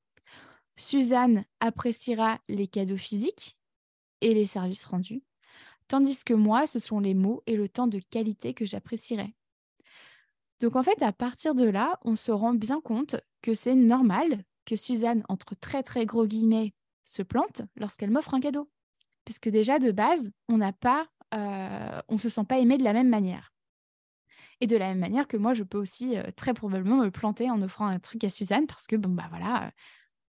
Suzanne 0.75 1.45
appréciera 1.59 2.39
les 2.47 2.67
cadeaux 2.67 2.97
physiques 2.97 3.57
et 4.21 4.33
les 4.33 4.45
services 4.45 4.85
rendus, 4.85 5.23
tandis 5.87 6.23
que 6.23 6.33
moi, 6.33 6.67
ce 6.67 6.79
sont 6.79 6.99
les 6.99 7.13
mots 7.13 7.43
et 7.47 7.55
le 7.55 7.69
temps 7.69 7.87
de 7.87 7.99
qualité 7.99 8.53
que 8.53 8.65
j'apprécierai. 8.65 9.33
Donc 10.59 10.75
en 10.75 10.83
fait, 10.83 11.01
à 11.01 11.11
partir 11.11 11.55
de 11.55 11.65
là, 11.65 11.99
on 12.03 12.15
se 12.15 12.31
rend 12.31 12.53
bien 12.53 12.81
compte 12.81 13.15
que 13.41 13.53
c'est 13.53 13.75
normal 13.75 14.43
que 14.65 14.75
Suzanne, 14.75 15.23
entre 15.29 15.55
très 15.55 15.83
très 15.83 16.05
gros 16.05 16.25
guillemets, 16.25 16.74
se 17.03 17.21
plante 17.21 17.62
lorsqu'elle 17.75 18.12
m'offre 18.12 18.33
un 18.33 18.39
cadeau. 18.39 18.69
Puisque 19.27 19.50
déjà, 19.50 19.77
de 19.77 19.91
base, 19.91 20.31
on 20.48 20.60
n'a 20.60 20.72
euh, 21.34 22.17
se 22.17 22.29
sent 22.29 22.46
pas 22.48 22.60
aimé 22.60 22.77
de 22.77 22.84
la 22.86 22.93
même 22.93 23.10
manière. 23.10 23.51
Et 24.62 24.67
de 24.67 24.77
la 24.77 24.88
même 24.88 25.00
manière 25.00 25.27
que 25.27 25.36
moi, 25.36 25.53
je 25.53 25.63
peux 25.63 25.77
aussi 25.77 26.17
euh, 26.17 26.24
très 26.38 26.53
probablement 26.53 26.96
me 26.96 27.12
planter 27.12 27.51
en 27.51 27.62
offrant 27.62 27.88
un 27.88 28.00
truc 28.00 28.24
à 28.24 28.29
Suzanne 28.29 28.67
parce 28.67 28.88
que, 28.88 28.96
bon, 28.96 29.10
bah 29.10 29.25
voilà, 29.29 29.74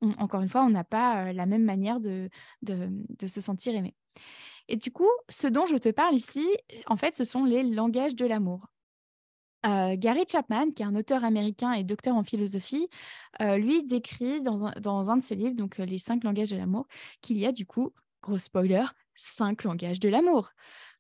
euh, 0.04 0.12
encore 0.18 0.42
une 0.42 0.50
fois, 0.50 0.64
on 0.64 0.72
n'a 0.72 0.84
pas 0.84 1.32
la 1.34 1.46
même 1.46 1.66
manière 1.66 2.00
de, 2.00 2.32
de 2.64 3.28
se 3.28 3.40
sentir 3.40 3.76
aimé. 3.76 3.96
Et 4.70 4.76
du 4.76 4.90
coup, 4.92 5.12
ce 5.30 5.46
dont 5.46 5.68
je 5.68 5.76
te 5.76 5.90
parle 5.90 6.16
ici, 6.16 6.48
en 6.88 6.98
fait, 6.98 7.16
ce 7.16 7.26
sont 7.26 7.46
les 7.46 7.62
langages 7.62 8.16
de 8.16 8.26
l'amour. 8.26 8.66
Gary 9.64 10.24
Chapman, 10.28 10.72
qui 10.72 10.82
est 10.82 10.86
un 10.88 10.96
auteur 10.96 11.24
américain 11.24 11.74
et 11.74 11.84
docteur 11.84 12.16
en 12.16 12.24
philosophie, 12.24 12.88
lui 13.42 13.84
décrit 13.84 14.42
dans 14.42 14.66
un, 14.66 15.18
de 15.18 15.24
ses 15.24 15.36
livres, 15.36 15.56
donc 15.56 15.78
Les 15.78 16.00
cinq 16.00 16.24
langages 16.24 16.50
de 16.50 16.58
l'amour, 16.58 16.88
qu'il 17.22 17.38
y 17.38 17.46
a 17.46 17.52
du 17.52 17.66
coup, 17.66 17.94
gros 18.22 18.38
spoiler, 18.38 18.86
cinq 19.16 19.64
langages 19.64 20.00
de 20.00 20.10
l'amour. 20.10 20.52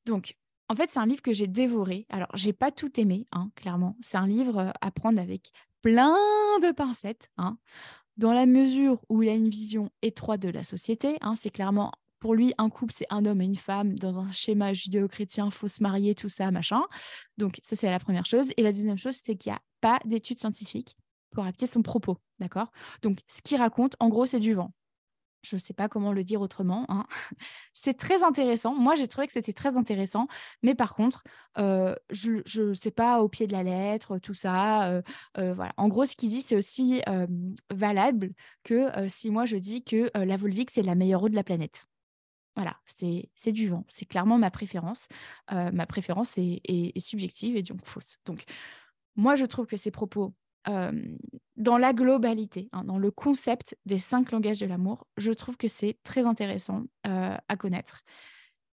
Donc, 0.05 0.35
en 0.69 0.75
fait, 0.75 0.91
c'est 0.91 0.99
un 0.99 1.05
livre 1.05 1.21
que 1.21 1.33
j'ai 1.33 1.47
dévoré. 1.47 2.05
Alors, 2.09 2.29
j'ai 2.35 2.53
pas 2.53 2.71
tout 2.71 2.99
aimé, 2.99 3.27
hein, 3.31 3.51
clairement. 3.55 3.97
C'est 4.01 4.17
un 4.17 4.27
livre 4.27 4.71
à 4.81 4.91
prendre 4.91 5.19
avec 5.19 5.51
plein 5.81 6.15
de 6.61 6.71
pincettes, 6.71 7.31
hein, 7.37 7.57
dans 8.17 8.33
la 8.33 8.45
mesure 8.45 9.01
où 9.09 9.23
il 9.23 9.29
a 9.29 9.33
une 9.33 9.49
vision 9.49 9.89
étroite 10.01 10.41
de 10.41 10.49
la 10.49 10.63
société. 10.63 11.17
Hein, 11.21 11.33
c'est 11.39 11.49
clairement 11.49 11.91
pour 12.19 12.35
lui, 12.35 12.53
un 12.57 12.69
couple, 12.69 12.93
c'est 12.95 13.07
un 13.09 13.25
homme 13.25 13.41
et 13.41 13.45
une 13.45 13.55
femme 13.55 13.97
dans 13.97 14.19
un 14.19 14.29
schéma 14.29 14.73
judéo-chrétien, 14.73 15.49
faut 15.49 15.69
se 15.69 15.81
marier, 15.81 16.15
tout 16.15 16.29
ça, 16.29 16.51
machin. 16.51 16.81
Donc, 17.37 17.59
ça, 17.63 17.75
c'est 17.75 17.89
la 17.89 17.99
première 17.99 18.25
chose. 18.25 18.47
Et 18.57 18.63
la 18.63 18.73
deuxième 18.73 18.97
chose, 18.97 19.19
c'est 19.23 19.35
qu'il 19.35 19.51
n'y 19.51 19.55
a 19.55 19.61
pas 19.81 19.99
d'études 20.05 20.39
scientifiques 20.39 20.97
pour 21.31 21.45
appuyer 21.45 21.67
son 21.67 21.81
propos. 21.81 22.17
D'accord? 22.39 22.71
Donc, 23.01 23.19
ce 23.27 23.41
qu'il 23.41 23.57
raconte, 23.57 23.95
en 23.99 24.09
gros, 24.09 24.25
c'est 24.25 24.39
du 24.39 24.53
vent. 24.53 24.71
Je 25.41 25.55
ne 25.55 25.59
sais 25.59 25.73
pas 25.73 25.87
comment 25.87 26.11
le 26.11 26.23
dire 26.23 26.41
autrement. 26.41 26.85
Hein. 26.89 27.05
C'est 27.73 27.97
très 27.97 28.23
intéressant. 28.23 28.73
Moi, 28.75 28.95
j'ai 28.95 29.07
trouvé 29.07 29.27
que 29.27 29.33
c'était 29.33 29.53
très 29.53 29.75
intéressant. 29.77 30.27
Mais 30.63 30.75
par 30.75 30.93
contre, 30.93 31.23
je 31.57 32.61
ne 32.61 32.73
sais 32.73 32.91
pas 32.91 33.21
au 33.21 33.29
pied 33.29 33.47
de 33.47 33.51
la 33.51 33.63
lettre, 33.63 34.19
tout 34.19 34.33
ça. 34.33 35.01
Voilà. 35.35 35.73
En 35.77 35.87
gros, 35.87 36.05
ce 36.05 36.15
qu'il 36.15 36.29
dit, 36.29 36.41
c'est 36.41 36.55
aussi 36.55 37.01
valable 37.71 38.33
que 38.63 38.89
si 39.07 39.31
moi, 39.31 39.45
je 39.45 39.57
dis 39.57 39.83
que 39.83 40.11
la 40.15 40.37
Volvic, 40.37 40.71
c'est 40.71 40.81
la 40.81 40.95
meilleure 40.95 41.23
eau 41.23 41.29
de 41.29 41.35
la 41.35 41.43
planète. 41.43 41.85
Voilà, 42.55 42.75
c'est 42.85 43.51
du 43.53 43.69
vent. 43.69 43.85
C'est 43.87 44.05
clairement 44.05 44.37
ma 44.37 44.51
préférence. 44.51 45.07
ma 45.51 45.85
préférence 45.85 46.37
est, 46.37 46.99
subjective 46.99 47.55
et 47.55 47.63
donc 47.63 47.85
fausse. 47.85 48.17
Donc, 48.25 48.43
moi, 49.15 49.35
je 49.35 49.45
trouve 49.45 49.65
que 49.65 49.77
ces 49.77 49.91
propos 49.91 50.33
dans 51.57 51.77
la 51.77 51.93
globalité, 51.93 52.69
hein, 52.71 52.83
dans 52.83 52.97
le 52.97 53.11
concept 53.11 53.77
des 53.85 53.99
cinq 53.99 54.31
langages 54.31 54.59
de 54.59 54.65
l'amour, 54.65 55.07
je 55.17 55.31
trouve 55.31 55.57
que 55.57 55.67
c'est 55.67 55.97
très 56.03 56.25
intéressant 56.25 56.83
à 57.03 57.57
connaître. 57.57 58.03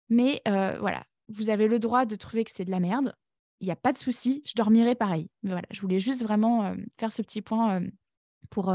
Mais 0.09 0.41
voilà, 0.45 1.03
vous 1.29 1.49
avez 1.49 1.67
le 1.67 1.79
droit 1.79 2.05
de 2.05 2.15
trouver 2.15 2.43
que 2.43 2.51
c'est 2.51 2.65
de 2.65 2.71
la 2.71 2.79
merde. 2.79 3.15
Il 3.61 3.65
n'y 3.65 3.71
a 3.71 3.77
pas 3.77 3.93
de 3.93 3.97
souci, 3.97 4.43
je 4.45 4.53
dormirai 4.55 4.95
pareil. 4.95 5.29
Mais 5.43 5.51
voilà, 5.51 5.67
je 5.71 5.81
voulais 5.81 5.99
juste 5.99 6.23
vraiment 6.23 6.75
faire 6.99 7.11
ce 7.11 7.21
petit 7.21 7.41
point 7.41 7.81
pour, 8.49 8.73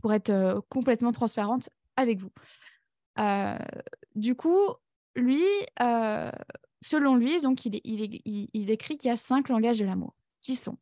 pour 0.00 0.12
être 0.12 0.64
complètement 0.68 1.12
transparente 1.12 1.68
avec 1.96 2.18
vous. 2.18 2.30
du 4.14 4.34
coup, 4.34 4.74
lui, 5.16 5.44
selon 6.80 7.16
lui, 7.16 7.40
donc 7.40 7.66
il, 7.66 7.80
il, 7.84 8.48
il 8.52 8.70
écrit 8.70 8.96
qu'il 8.96 9.08
y 9.08 9.12
a 9.12 9.16
cinq 9.16 9.48
langages 9.48 9.78
de 9.78 9.84
l'amour, 9.84 10.14
qui 10.40 10.54
sont 10.54 10.78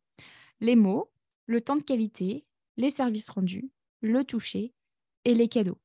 les 0.59 0.75
mots, 0.75 1.11
le 1.47 1.61
temps 1.61 1.75
de 1.75 1.83
qualité, 1.83 2.45
les 2.77 2.89
services 2.89 3.29
rendus, 3.29 3.71
le 4.01 4.23
toucher 4.23 4.73
et 5.25 5.33
les 5.33 5.47
cadeaux. 5.47 5.79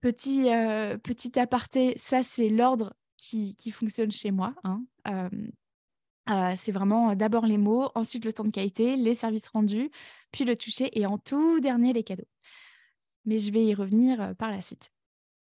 Petit, 0.00 0.44
petit 1.02 1.38
aparté, 1.38 1.94
ça 1.98 2.22
c'est 2.22 2.50
l'ordre 2.50 2.94
qui, 3.16 3.56
fonctionne 3.72 4.12
chez 4.12 4.30
moi. 4.30 4.54
Hein. 4.64 4.84
c'est 6.56 6.72
vraiment 6.72 7.14
d'abord 7.16 7.46
les 7.46 7.58
mots, 7.58 7.90
ensuite 7.94 8.24
le 8.24 8.32
temps 8.32 8.44
de 8.44 8.50
qualité, 8.50 8.96
les 8.96 9.14
services 9.14 9.48
rendus, 9.48 9.90
puis 10.30 10.44
le 10.44 10.56
toucher 10.56 10.90
et 10.98 11.06
en 11.06 11.18
tout 11.18 11.58
dernier 11.60 11.92
les 11.92 12.04
cadeaux. 12.04 12.28
Mais 13.24 13.38
je 13.38 13.50
vais 13.50 13.64
y 13.64 13.74
revenir 13.74 14.36
par 14.36 14.50
la 14.50 14.60
suite. 14.60 14.93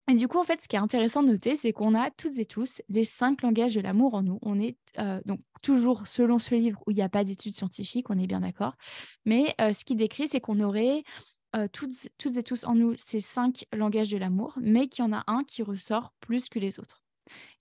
Et 0.09 0.15
du 0.15 0.27
coup, 0.27 0.39
en 0.39 0.43
fait, 0.43 0.63
ce 0.63 0.67
qui 0.67 0.75
est 0.75 0.79
intéressant 0.79 1.21
de 1.21 1.29
noter, 1.29 1.55
c'est 1.55 1.71
qu'on 1.71 1.93
a 1.93 2.09
toutes 2.09 2.39
et 2.39 2.45
tous 2.45 2.81
les 2.89 3.05
cinq 3.05 3.43
langages 3.43 3.75
de 3.75 3.81
l'amour 3.81 4.15
en 4.15 4.23
nous. 4.23 4.39
On 4.41 4.59
est 4.59 4.75
donc 5.25 5.39
toujours 5.61 6.07
selon 6.07 6.39
ce 6.39 6.55
livre 6.55 6.81
où 6.87 6.91
il 6.91 6.95
n'y 6.95 7.03
a 7.03 7.09
pas 7.09 7.23
d'études 7.23 7.55
scientifiques, 7.55 8.09
on 8.09 8.17
est 8.17 8.25
bien 8.25 8.39
d'accord. 8.39 8.73
Mais 9.25 9.53
ce 9.59 9.85
qui 9.85 9.95
décrit, 9.95 10.27
c'est 10.27 10.41
qu'on 10.41 10.61
aurait 10.61 11.03
toutes, 11.71 12.09
toutes, 12.17 12.37
et 12.37 12.43
tous 12.43 12.63
en 12.63 12.73
nous 12.73 12.95
ces 12.97 13.19
cinq 13.19 13.65
langages 13.71 14.09
de 14.09 14.17
l'amour, 14.17 14.57
mais 14.59 14.87
qu'il 14.87 15.05
y 15.05 15.07
en 15.07 15.13
a 15.13 15.23
un 15.27 15.43
qui 15.43 15.61
ressort 15.61 16.11
plus 16.19 16.49
que 16.49 16.57
les 16.57 16.79
autres. 16.79 17.03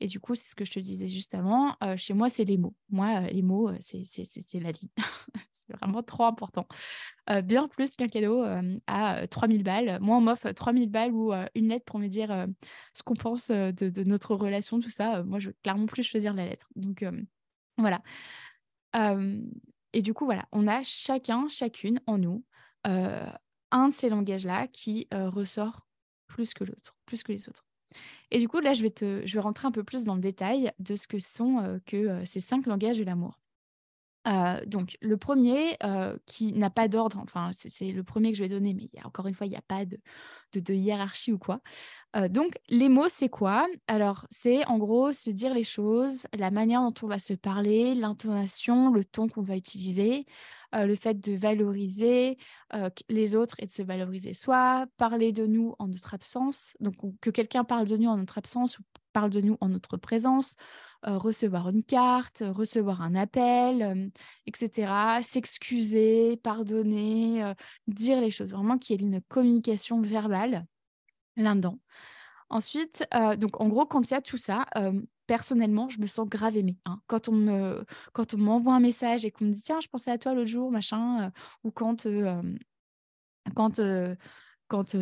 Et 0.00 0.06
du 0.06 0.20
coup, 0.20 0.34
c'est 0.34 0.48
ce 0.48 0.54
que 0.54 0.64
je 0.64 0.72
te 0.72 0.80
disais 0.80 1.08
juste 1.08 1.34
avant. 1.34 1.76
chez 1.96 2.14
moi, 2.14 2.28
c'est 2.28 2.44
les 2.44 2.58
mots. 2.58 2.74
Moi, 2.90 3.20
les 3.20 3.42
mots, 3.42 3.70
c'est 3.80 4.60
la 4.60 4.72
vie. 4.72 4.90
c'est 5.68 5.76
vraiment 5.76 6.02
trop 6.02 6.24
important. 6.24 6.66
bien 7.44 7.68
plus 7.68 7.90
qu'un 7.96 8.08
cadeau 8.08 8.44
à 8.86 9.26
3000 9.26 9.62
balles. 9.62 9.98
Moi, 10.00 10.16
on 10.16 10.20
m'offre 10.20 10.50
3000 10.50 10.90
balles 10.90 11.12
ou 11.12 11.32
une 11.54 11.68
lettre 11.68 11.84
pour 11.84 11.98
me 11.98 12.08
dire 12.08 12.46
ce 12.94 13.02
qu'on 13.02 13.14
pense 13.14 13.50
de, 13.50 14.02
notre 14.04 14.34
relation, 14.34 14.80
tout 14.80 14.90
ça. 14.90 15.22
moi, 15.24 15.38
je 15.38 15.48
veux 15.48 15.56
clairement 15.62 15.86
plus 15.86 16.02
choisir 16.02 16.34
la 16.34 16.46
lettre. 16.46 16.68
Donc, 16.76 17.04
voilà. 17.76 18.02
et 19.92 20.02
du 20.02 20.14
coup, 20.14 20.24
voilà, 20.24 20.46
on 20.52 20.66
a 20.66 20.82
chacun, 20.82 21.48
chacune 21.48 22.00
en 22.06 22.18
nous 22.18 22.44
un 23.70 23.88
de 23.88 23.94
ces 23.94 24.08
langages-là 24.08 24.66
qui 24.68 25.08
ressort 25.12 25.86
plus 26.26 26.54
que 26.54 26.64
l'autre, 26.64 26.96
plus 27.06 27.22
que 27.22 27.32
les 27.32 27.48
autres. 27.48 27.67
Et 28.30 28.38
du 28.38 28.48
coup, 28.48 28.60
là, 28.60 28.72
je 28.74 28.82
vais, 28.82 28.90
te, 28.90 29.22
je 29.24 29.34
vais 29.34 29.40
rentrer 29.40 29.66
un 29.66 29.72
peu 29.72 29.84
plus 29.84 30.04
dans 30.04 30.14
le 30.14 30.20
détail 30.20 30.72
de 30.78 30.96
ce 30.96 31.08
que 31.08 31.18
sont 31.18 31.80
que 31.86 32.24
ces 32.24 32.40
cinq 32.40 32.66
langages 32.66 32.98
de 32.98 33.04
l'amour. 33.04 33.38
Donc, 34.66 34.98
le 35.00 35.16
premier, 35.16 35.78
qui 36.26 36.52
n'a 36.52 36.70
pas 36.70 36.88
d'ordre, 36.88 37.18
enfin, 37.22 37.50
c'est 37.52 37.92
le 37.92 38.02
premier 38.02 38.32
que 38.32 38.38
je 38.38 38.42
vais 38.42 38.48
donner, 38.48 38.74
mais 38.74 38.90
encore 39.04 39.26
une 39.26 39.34
fois, 39.34 39.46
il 39.46 39.50
n'y 39.50 39.56
a 39.56 39.62
pas 39.62 39.84
de, 39.84 40.74
hiérarchie 40.74 41.32
ou 41.32 41.38
quoi. 41.38 41.60
donc, 42.28 42.58
les 42.68 42.88
mots, 42.88 43.08
c'est 43.08 43.28
quoi? 43.28 43.66
Alors, 43.86 44.26
c'est 44.30 44.66
en 44.66 44.78
gros 44.78 45.12
se 45.12 45.30
dire 45.30 45.54
les 45.54 45.64
choses, 45.64 46.26
la 46.36 46.50
manière 46.50 46.82
dont 46.82 46.94
on 47.02 47.06
va 47.06 47.18
se 47.18 47.34
parler, 47.34 47.94
l'intonation, 47.94 48.90
le 48.90 49.04
ton 49.04 49.28
qu'on 49.28 49.42
va 49.42 49.56
utiliser, 49.56 50.26
le 50.74 50.94
fait 50.94 51.20
de 51.20 51.34
valoriser 51.34 52.36
les 53.08 53.34
autres 53.34 53.56
et 53.60 53.66
de 53.66 53.72
se 53.72 53.82
valoriser 53.82 54.34
soi, 54.34 54.86
parler 54.96 55.32
de 55.32 55.46
nous 55.46 55.74
en 55.78 55.88
notre 55.88 56.14
absence, 56.14 56.76
donc 56.80 56.96
que 57.20 57.30
quelqu'un 57.30 57.64
parle 57.64 57.86
de 57.86 57.96
nous 57.96 58.08
en 58.08 58.16
notre 58.16 58.38
absence 58.38 58.78
ou 58.78 58.82
parle 59.12 59.30
de 59.30 59.40
nous 59.40 59.56
en 59.60 59.68
notre 59.68 59.96
présence, 59.96 60.56
recevoir 61.02 61.68
une 61.68 61.84
carte, 61.84 62.42
recevoir 62.46 63.02
un 63.02 63.14
appel, 63.14 64.10
etc., 64.46 65.20
s'excuser, 65.22 66.36
pardonner, 66.36 67.52
dire 67.86 68.20
les 68.20 68.30
choses, 68.30 68.52
vraiment 68.52 68.78
qu'il 68.78 69.00
y 69.00 69.04
ait 69.04 69.06
une 69.06 69.20
communication 69.22 70.00
verbale 70.00 70.66
là-dedans. 71.36 71.78
Ensuite, 72.50 73.06
donc 73.38 73.60
en 73.60 73.68
gros, 73.68 73.86
quand 73.86 74.10
il 74.10 74.14
y 74.14 74.16
a 74.16 74.22
tout 74.22 74.38
ça, 74.38 74.66
personnellement, 75.28 75.88
je 75.88 76.00
me 76.00 76.06
sens 76.06 76.28
grave 76.28 76.56
aimée. 76.56 76.78
Hein. 76.86 77.00
Quand 77.06 77.28
on 77.28 77.32
me, 77.32 77.84
m'envoie 78.36 78.74
un 78.74 78.80
message 78.80 79.24
et 79.24 79.30
qu'on 79.30 79.44
me 79.44 79.52
dit 79.52 79.62
tiens, 79.62 79.78
je 79.80 79.86
pensais 79.86 80.10
à 80.10 80.18
toi 80.18 80.34
l'autre 80.34 80.50
jour, 80.50 80.72
machin, 80.72 81.26
euh, 81.26 81.30
ou 81.62 81.70
quand 81.70 82.06
euh, 82.06 82.42
quand 83.54 83.78
euh, 83.78 84.16
quand, 84.68 84.94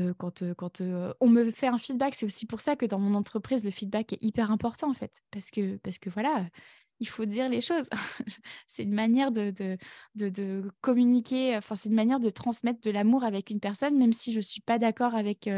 on 1.21 1.29
me 1.29 1.51
fait 1.51 1.67
un 1.67 1.79
feedback, 1.79 2.15
c'est 2.15 2.27
aussi 2.27 2.47
pour 2.47 2.61
ça 2.61 2.77
que 2.77 2.87
dans 2.87 2.99
mon 2.99 3.15
entreprise, 3.15 3.65
le 3.65 3.71
feedback 3.71 4.13
est 4.13 4.25
hyper 4.25 4.51
important 4.51 4.91
en 4.91 4.95
fait, 4.95 5.23
parce 5.31 5.51
que 5.51 6.11
voilà, 6.11 6.47
il 7.01 7.09
faut 7.09 7.25
dire 7.25 7.49
les 7.49 7.61
choses. 7.61 7.89
c'est 8.67 8.83
une 8.83 8.95
manière 8.95 9.31
de, 9.31 9.53
de, 10.15 10.71
communiquer, 10.81 11.57
enfin 11.57 11.75
c'est 11.75 11.89
une 11.89 11.95
manière 11.95 12.21
de 12.21 12.31
transmettre 12.31 12.81
de 12.81 12.91
l'amour 12.91 13.25
avec 13.25 13.51
une 13.51 13.61
personne, 13.61 13.99
même 13.99 14.13
si 14.13 14.33
je 14.33 14.41
suis 14.41 14.61
pas 14.61 14.79
d'accord 14.79 15.15
avec 15.15 15.49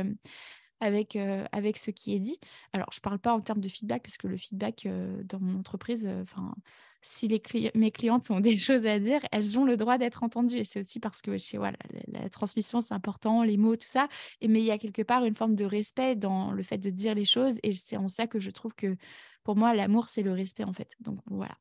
avec, 0.80 1.16
avec 1.52 1.76
ce 1.76 1.90
qui 1.90 2.14
est 2.14 2.20
dit. 2.20 2.38
Alors, 2.72 2.88
je 2.92 2.98
ne 2.98 3.02
parle 3.02 3.18
pas 3.18 3.32
en 3.32 3.40
termes 3.40 3.60
de 3.60 3.68
feedback, 3.68 4.02
parce 4.02 4.16
que 4.16 4.26
le 4.26 4.36
feedback 4.36 4.86
dans 5.24 5.40
mon 5.40 5.58
entreprise, 5.58 6.08
enfin, 6.22 6.54
si 7.02 7.28
les 7.28 7.42
mes 7.74 7.90
clientes 7.90 8.30
ont 8.30 8.40
des 8.40 8.56
choses 8.56 8.86
à 8.86 8.98
dire, 8.98 9.20
elles 9.32 9.58
ont 9.58 9.64
le 9.64 9.76
droit 9.76 9.98
d'être 9.98 10.22
entendues. 10.22 10.58
Et 10.58 10.64
c'est 10.64 10.80
aussi 10.80 11.00
parce 11.00 11.22
que 11.22 11.36
chez 11.38 11.58
voilà, 11.58 11.76
la, 12.08 12.28
transmission, 12.28 12.80
c'est 12.80 12.94
important, 12.94 13.42
les 13.42 13.56
mots, 13.56 13.76
tout 13.76 13.88
ça. 13.88 14.08
Mais 14.42 14.60
il 14.60 14.64
y 14.64 14.70
a 14.70 14.78
quelque 14.78 15.02
part 15.02 15.24
une 15.24 15.36
forme 15.36 15.54
de 15.54 15.64
respect 15.64 16.16
dans 16.16 16.52
le 16.52 16.62
fait 16.62 16.78
de 16.78 16.90
dire 16.90 17.14
les 17.14 17.24
choses. 17.24 17.58
Et 17.62 17.72
c'est 17.72 17.96
en 17.96 18.08
ça 18.08 18.26
que 18.26 18.38
je 18.38 18.50
trouve 18.50 18.74
que 18.74 18.96
pour 19.44 19.56
moi, 19.56 19.74
l'amour, 19.74 20.08
c'est 20.08 20.22
le 20.22 20.32
respect, 20.32 20.64
en 20.64 20.72
fait. 20.72 20.90
Donc 21.00 21.18
voilà. 21.26 21.56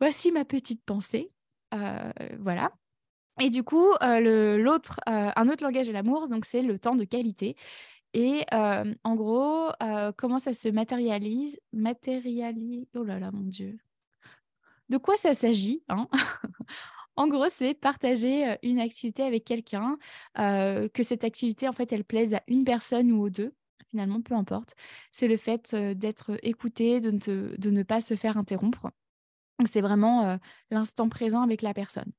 Voici 0.00 0.32
ma 0.32 0.44
petite 0.44 0.82
pensée. 0.84 1.30
voilà. 2.38 2.72
Et 3.40 3.48
du 3.48 3.62
coup, 3.62 3.88
l'autre, 4.02 5.00
un 5.06 5.48
autre 5.48 5.64
langage 5.64 5.86
de 5.86 5.92
l'amour, 5.92 6.28
c'est 6.44 6.62
le 6.62 6.78
temps 6.78 6.94
de 6.94 7.04
qualité. 7.04 7.56
Et 8.14 8.44
en 8.52 9.14
gros, 9.14 9.70
comment 10.16 10.38
ça 10.38 10.52
se 10.54 10.68
matérialise? 10.68 11.58
Matérialise. 11.72 12.86
Oh 12.94 13.04
là 13.04 13.18
là, 13.18 13.30
mon 13.30 13.42
Dieu. 13.42 13.78
De 14.88 14.98
quoi 14.98 15.16
ça 15.16 15.34
s'agit 15.34 15.82
hein? 15.88 16.08
En 17.16 17.28
gros, 17.28 17.48
c'est 17.50 17.74
partager 17.74 18.56
une 18.62 18.80
activité 18.80 19.22
avec 19.22 19.44
quelqu'un, 19.44 19.98
que 20.36 21.02
cette 21.02 21.24
activité, 21.24 21.68
en 21.68 21.72
fait, 21.72 21.92
elle 21.92 22.04
plaise 22.04 22.34
à 22.34 22.42
une 22.46 22.64
personne 22.64 23.12
ou 23.12 23.22
aux 23.22 23.30
deux. 23.30 23.54
Finalement, 23.90 24.22
peu 24.22 24.34
importe. 24.34 24.74
C'est 25.10 25.28
le 25.28 25.36
fait 25.36 25.74
d'être 25.74 26.38
écouté, 26.42 27.00
de 27.00 27.70
ne, 27.70 27.82
pas 27.82 28.00
se 28.00 28.16
faire 28.16 28.38
interrompre. 28.38 28.90
C'est 29.70 29.82
vraiment 29.82 30.38
l'instant 30.70 31.08
présent 31.10 31.42
avec 31.42 31.60
la 31.60 31.74
personne. 31.74 32.10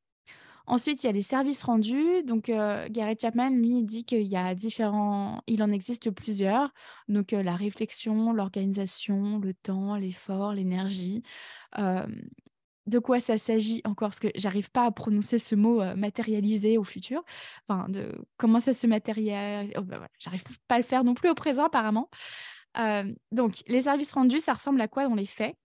Ensuite, 0.65 1.03
il 1.03 1.07
y 1.07 1.09
a 1.09 1.13
les 1.13 1.21
services 1.21 1.63
rendus. 1.63 2.23
Donc, 2.23 2.49
euh, 2.49 2.87
Chapman, 3.21 3.49
lui, 3.49 3.83
dit 3.83 4.05
qu'il 4.05 4.23
y 4.23 4.37
a 4.37 4.55
différents, 4.55 5.41
il 5.47 5.61
en 5.61 5.71
existe 5.71 6.09
plusieurs. 6.09 6.73
Donc, 7.09 7.33
euh, 7.33 7.43
la 7.43 7.55
réflexion, 7.55 8.31
l'organisation, 8.31 9.39
le 9.39 9.53
temps, 9.53 9.95
l'effort, 9.97 10.53
l'énergie. 10.53 11.23
de 12.85 12.99
quoi 12.99 13.19
ça 13.19 13.37
s'agit 13.37 13.81
encore? 13.85 14.09
Parce 14.09 14.19
que 14.19 14.27
j'arrive 14.35 14.69
pas 14.71 14.85
à 14.85 14.91
prononcer 14.91 15.39
ce 15.39 15.55
mot 15.55 15.81
euh, 15.81 15.95
matérialisé 15.95 16.77
au 16.77 16.83
futur. 16.83 17.23
Enfin, 17.67 17.87
de 17.89 18.11
comment 18.37 18.59
ça 18.59 18.73
se 18.73 18.87
matérialise. 18.87 19.73
Oh, 19.77 19.81
bah, 19.81 20.07
j'arrive 20.19 20.43
pas 20.67 20.75
à 20.75 20.77
le 20.79 20.83
faire 20.83 21.03
non 21.03 21.13
plus 21.13 21.29
au 21.29 21.35
présent, 21.35 21.65
apparemment. 21.65 22.09
donc, 23.31 23.63
les 23.67 23.81
services 23.83 24.11
rendus, 24.13 24.39
ça 24.39 24.53
ressemble 24.53 24.81
à 24.81 24.87
quoi 24.87 25.07
dans 25.07 25.15
les 25.15 25.25
faits? 25.25 25.55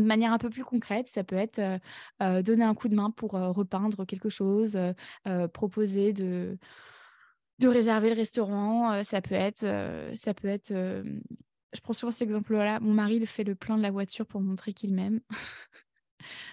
De 0.00 0.06
manière 0.06 0.32
un 0.32 0.38
peu 0.38 0.50
plus 0.50 0.64
concrète, 0.64 1.08
ça 1.08 1.24
peut 1.24 1.36
être 1.36 1.60
donner 2.42 2.64
un 2.64 2.74
coup 2.74 2.88
de 2.88 2.94
main 2.94 3.10
pour 3.10 3.32
repeindre 3.32 4.04
quelque 4.06 4.28
chose, 4.28 4.78
proposer 5.52 6.12
de, 6.12 6.58
de 7.58 7.68
réserver 7.68 8.10
le 8.10 8.16
restaurant. 8.16 9.02
ça 9.02 9.20
peut 9.20 9.34
être, 9.34 9.66
ça 10.14 10.34
peut 10.34 10.48
être 10.48 10.72
je 11.74 11.80
prends 11.80 11.92
souvent 11.92 12.10
cet 12.10 12.22
exemple-là. 12.22 12.80
Mon 12.80 12.92
mari 12.92 13.18
le 13.18 13.26
fait 13.26 13.44
le 13.44 13.54
plein 13.54 13.76
de 13.76 13.82
la 13.82 13.90
voiture 13.90 14.26
pour 14.26 14.40
montrer 14.40 14.72
qu'il 14.72 14.94
m'aime. 14.94 15.20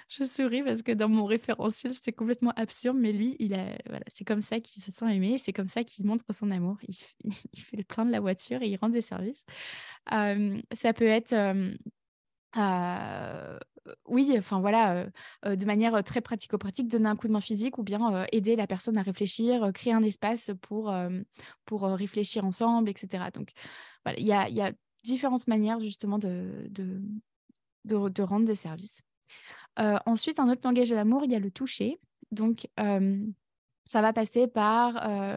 je 0.10 0.24
souris 0.24 0.64
parce 0.64 0.82
que 0.82 0.92
dans 0.92 1.10
mon 1.10 1.26
référentiel, 1.26 1.94
c'est 2.00 2.12
complètement 2.12 2.52
absurde, 2.56 2.98
mais 3.00 3.14
lui, 3.14 3.36
il 3.40 3.54
a, 3.54 3.78
voilà, 3.88 4.04
c'est 4.14 4.26
comme 4.26 4.42
ça 4.42 4.60
qu'il 4.60 4.82
se 4.82 4.92
sent 4.92 5.16
aimé, 5.16 5.38
c'est 5.38 5.54
comme 5.54 5.68
ça 5.68 5.84
qu'il 5.84 6.06
montre 6.06 6.26
son 6.34 6.52
amour. 6.52 6.78
Il, 6.88 6.96
fait 7.62 7.78
le 7.78 7.84
plein 7.84 8.06
de 8.06 8.12
la 8.12 8.20
voiture 8.20 8.62
et 8.62 8.68
il 8.68 8.78
rend 8.78 8.90
des 8.90 9.02
services. 9.02 9.46
ça 10.10 10.94
peut 10.94 11.06
être 11.06 11.34
oui, 12.56 14.36
enfin 14.38 14.60
voilà, 14.60 15.06
de 15.46 15.66
manière 15.66 16.04
très 16.04 16.22
pratico-pratique, 16.22 16.88
donner 16.88 17.10
un 17.10 17.16
coup 17.16 17.28
de 17.28 17.34
main 17.34 17.42
physique 17.42 17.78
ou 17.78 17.84
bien 17.84 18.26
aider 18.32 18.56
la 18.56 18.68
personne 18.68 18.98
à 18.98 19.02
réfléchir, 19.02 19.72
créer 19.74 19.94
un 19.94 20.04
espace 20.04 20.52
pour, 20.62 20.94
pour 21.66 21.84
réfléchir 21.84 22.46
ensemble, 22.46 22.90
etc. 22.90 23.26
Donc 23.34 23.52
voilà, 24.06 24.20
il 24.20 24.26
y 24.26 24.62
a, 24.62 24.72
différentes 25.04 25.48
manières 25.48 25.80
justement 25.80 26.20
de, 26.20 26.68
de, 26.70 27.02
de, 27.86 28.22
rendre 28.22 28.46
des 28.46 28.56
services. 28.56 29.02
ensuite, 30.06 30.40
un 30.40 30.50
autre 30.50 30.62
langage 30.64 30.90
de 30.90 30.96
l'amour, 30.96 31.24
il 31.26 31.32
y 31.32 31.36
a 31.36 31.40
le 31.40 31.52
toucher. 31.52 32.00
Donc 32.32 32.68
ça 32.78 34.02
va 34.02 34.14
passer 34.14 34.48
par 34.48 34.94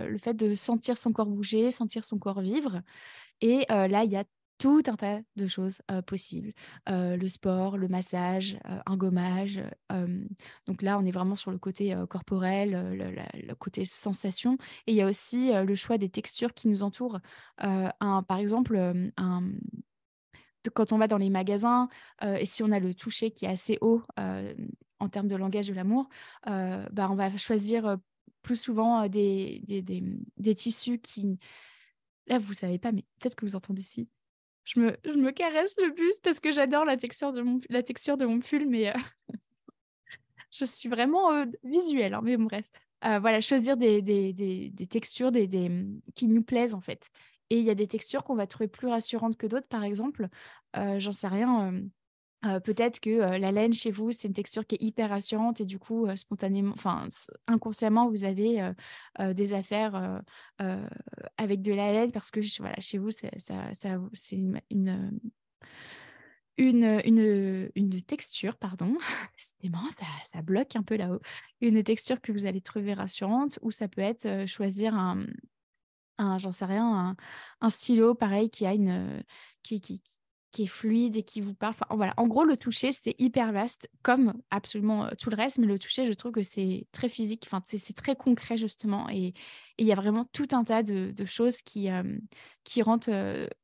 le 0.07 0.19
fait 0.19 0.35
de 0.35 0.55
sentir 0.55 0.99
son 0.99 1.13
corps 1.13 1.27
bouger, 1.27 1.71
sentir 1.71 2.05
son 2.05 2.19
corps 2.19 2.41
vivre. 2.41 2.83
Et 3.41 3.65
là, 3.69 4.05
il 4.05 4.11
y 4.11 4.17
a 4.17 4.25
tout 4.59 4.83
un 4.87 4.97
tas 4.97 5.21
de 5.37 5.47
choses 5.47 5.83
possibles. 6.07 6.53
le 6.87 7.27
sport, 7.27 7.77
le 7.77 7.89
massage, 7.89 8.59
un 8.87 8.97
gommage. 8.97 9.61
donc 10.67 10.83
là, 10.83 10.99
on 10.99 11.05
est 11.05 11.11
vraiment 11.11 11.37
sur 11.37 11.51
le 11.51 11.59
côté 11.59 11.95
corporel, 12.09 12.71
le, 12.93 13.55
côté 13.55 13.85
sensation. 13.85 14.57
Et 14.87 14.93
il 14.93 14.97
y 14.97 15.03
a 15.03 15.07
aussi 15.07 15.53
le 15.53 15.75
choix 15.75 15.99
des 15.99 16.09
textures 16.09 16.55
qui 16.55 16.69
nous 16.69 16.83
entourent. 16.83 17.19
Un, 17.59 18.23
par 18.23 18.39
exemple, 18.39 18.77
un, 19.17 19.43
quand 20.73 20.93
on 20.93 20.99
va 20.99 21.09
dans 21.09 21.19
les 21.19 21.31
magasins, 21.31 21.89
et 22.23 22.47
si 22.47 22.63
on 22.63 22.71
a 22.71 22.79
le 22.79 22.95
toucher 22.95 23.31
qui 23.31 23.45
est 23.47 23.51
assez 23.51 23.79
haut 23.81 24.03
en 24.17 25.09
termes 25.09 25.29
de 25.29 25.37
langage 25.37 25.69
de 25.69 25.75
l'amour, 25.75 26.09
bah, 26.47 27.09
on 27.11 27.17
va 27.17 27.37
choisir 27.37 27.99
plus 28.43 28.57
souvent 28.57 29.09
des, 29.09 29.61
des, 29.67 29.83
des, 29.83 30.55
tissus 30.55 31.01
qui... 31.01 31.39
Là, 32.27 32.39
vous 32.39 32.53
savez 32.53 32.79
pas, 32.79 32.93
mais 32.93 33.05
peut-être 33.19 33.35
que 33.35 33.45
vous 33.45 33.57
entendez 33.57 33.83
ici. 33.83 34.09
Je 34.65 34.81
me, 34.81 35.31
caresse 35.31 35.77
le 35.79 35.91
buste 35.93 36.23
parce 36.23 36.41
que 36.41 36.53
j'adore 36.53 36.85
la 36.85 36.97
texture 36.97 37.33
de 37.33 37.43
mon, 37.43 37.61
la 37.71 37.83
texture 37.83 38.17
pull, 38.17 38.67
mais 38.67 38.93
je 40.51 40.65
suis 40.65 40.89
vraiment 40.89 41.45
visuelle. 41.63 42.15
Hein, 42.15 42.23
mais 42.23 42.37
bref, 42.37 42.71
voilà, 43.03 43.41
choisir 43.41 43.77
des, 43.77 44.73
textures 44.89 45.33
qui 46.15 46.29
nous 46.29 46.43
plaisent 46.43 46.75
en 46.75 46.81
fait. 46.81 47.11
Et 47.51 47.59
il 47.59 47.65
y 47.65 47.71
a 47.71 47.75
des 47.75 47.87
textures 47.87 48.25
qu'on 48.25 48.35
va 48.35 48.47
trouver 48.47 48.69
plus 48.69 48.89
rassurantes 48.89 49.37
que 49.37 49.47
d'autres, 49.47 49.69
par 49.69 49.85
exemple. 49.85 50.29
J'en 50.75 51.13
sais 51.13 51.29
rien 51.29 51.75
peut-être 52.65 53.01
que 53.01 53.39
la 53.39 53.53
laine 53.53 53.73
chez 53.73 53.91
vous, 53.91 54.13
c'est 54.13 54.29
une 54.29 54.35
texture 54.35 54.67
qui 54.67 54.77
est 54.77 54.83
hyper 54.83 55.11
rassurante 55.11 55.61
et 55.61 55.65
du 55.65 55.79
coup, 55.79 56.07
spontanément, 56.17 56.75
enfin, 56.75 57.09
inconsciemment, 57.47 58.09
vous 58.09 58.25
avez 58.25 58.73
des 59.35 59.53
affaires 59.55 60.23
avec 61.37 61.63
de 61.63 61.73
la 61.73 61.93
laine 61.93 62.13
parce 62.13 62.31
que 62.31 62.41
voilà, 62.59 62.77
chez 62.81 62.99
vous, 62.99 63.11
ça, 63.11 63.71
c'est 64.13 64.37
une, 64.37 64.61
une, 64.71 65.21
une, 66.59 67.71
une, 67.75 68.03
texture, 68.03 68.57
pardon, 68.57 68.97
c'est 69.37 69.71
ça, 69.71 70.07
ça, 70.25 70.43
bloque 70.43 70.77
un 70.77 70.83
peu 70.83 70.97
là-haut, 70.97 71.21
une 71.61 71.83
texture 71.83 72.21
que 72.21 72.33
vous 72.33 72.47
allez 72.47 72.61
trouver 72.61 72.95
rassurante 72.95 73.59
ou 73.63 73.71
ça 73.71 73.89
peut 73.89 74.01
être 74.01 74.47
choisir 74.47 74.95
un, 74.95 75.21
un 76.19 76.39
j'en 76.39 76.51
sais 76.51 76.65
rien, 76.65 77.17
un, 77.61 77.71
stylo 77.71 78.15
pareil 78.15 78.51
qui 78.51 78.67
a 78.67 78.75
une, 78.75 79.23
qui, 79.63 79.81
qui, 79.81 80.03
qui 80.55 80.63
est 80.63 80.69
fluide 80.69 81.17
et 81.17 81.25
qui 81.25 81.41
vous 81.41 81.53
parle. 81.53 81.75
Enfin, 81.75 81.97
voilà. 81.97 82.15
En 82.17 82.29
gros, 82.29 82.45
le 82.45 82.57
toucher, 82.57 82.93
c'est 82.93 83.15
hyper 83.19 83.53
vaste, 83.53 83.91
comme 84.03 84.35
absolument 84.51 85.09
tout 85.19 85.29
le 85.29 85.37
reste, 85.37 85.59
mais 85.59 85.67
le 85.67 85.79
toucher, 85.79 86.07
je 86.07 86.13
trouve 86.13 86.31
que 86.31 86.45
c'est 86.45 86.87
très 86.93 87.09
physique, 87.09 87.43
enfin, 87.47 87.61
c'est 87.67 87.97
très 87.97 88.15
concret, 88.15 88.57
justement. 88.57 89.09
Et 89.11 89.35
il 89.79 89.87
y 89.87 89.91
a 89.93 89.97
vraiment 89.97 90.25
tout 90.33 90.47
un 90.53 90.63
tas 90.63 90.85
de, 90.85 91.13
choses 91.27 91.61
qui, 91.63 91.89
qui 92.63 92.83
rentrent 92.83 93.11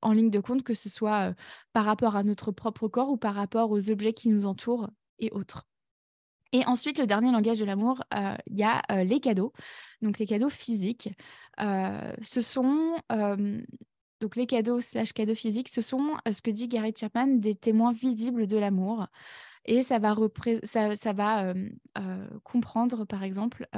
en 0.02 0.12
ligne 0.12 0.30
de 0.30 0.40
compte, 0.40 0.64
que 0.64 0.74
ce 0.74 0.88
soit 0.88 1.32
par 1.72 1.84
rapport 1.84 2.16
à 2.16 2.24
notre 2.24 2.50
propre 2.50 2.88
corps 2.88 3.10
ou 3.10 3.16
par 3.16 3.36
rapport 3.36 3.70
aux 3.70 3.90
objets 3.90 4.12
qui 4.12 4.28
nous 4.28 4.44
entourent 4.44 4.90
et 5.20 5.30
autres. 5.30 5.68
Et 6.52 6.66
ensuite, 6.66 6.98
le 6.98 7.06
dernier 7.06 7.30
langage 7.30 7.60
de 7.60 7.64
l'amour, 7.64 8.02
il 8.46 8.58
y 8.58 8.64
a 8.64 8.82
les 9.04 9.20
cadeaux. 9.20 9.52
Donc, 10.02 10.18
les 10.18 10.26
cadeaux 10.26 10.50
physiques. 10.50 11.08
ce 11.60 12.40
sont 12.40 12.96
donc 14.20 14.36
les 14.36 14.46
cadeaux 14.46 14.80
slash 14.80 15.12
cadeaux 15.12 15.34
physiques, 15.34 15.68
ce 15.68 15.80
sont 15.80 16.16
euh, 16.28 16.32
ce 16.32 16.42
que 16.42 16.50
dit 16.50 16.68
Gary 16.68 16.92
Chapman 16.96 17.26
des 17.26 17.54
témoins 17.54 17.92
visibles 17.92 18.46
de 18.46 18.58
l'amour. 18.58 19.06
Et 19.66 19.82
ça 19.82 19.98
va, 19.98 20.16
ça, 20.62 20.96
ça 20.96 21.12
va 21.12 21.44
euh, 21.44 21.68
euh, 21.98 22.26
comprendre, 22.44 23.04
par 23.04 23.22
exemple, 23.22 23.68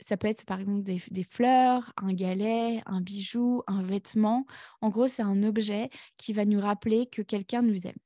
ça 0.00 0.16
peut 0.16 0.26
être 0.26 0.44
par 0.44 0.58
exemple 0.58 0.82
des, 0.82 1.00
des, 1.10 1.22
fleurs, 1.22 1.92
un 1.96 2.12
galet, 2.12 2.82
un 2.86 3.00
bijou, 3.00 3.62
un 3.68 3.82
vêtement. 3.82 4.44
En 4.80 4.88
gros, 4.88 5.06
c'est 5.06 5.22
un 5.22 5.44
objet 5.44 5.90
qui 6.16 6.32
va 6.32 6.44
nous 6.44 6.60
rappeler 6.60 7.06
que 7.06 7.22
quelqu'un 7.22 7.62
nous 7.62 7.86
aime. 7.86 7.96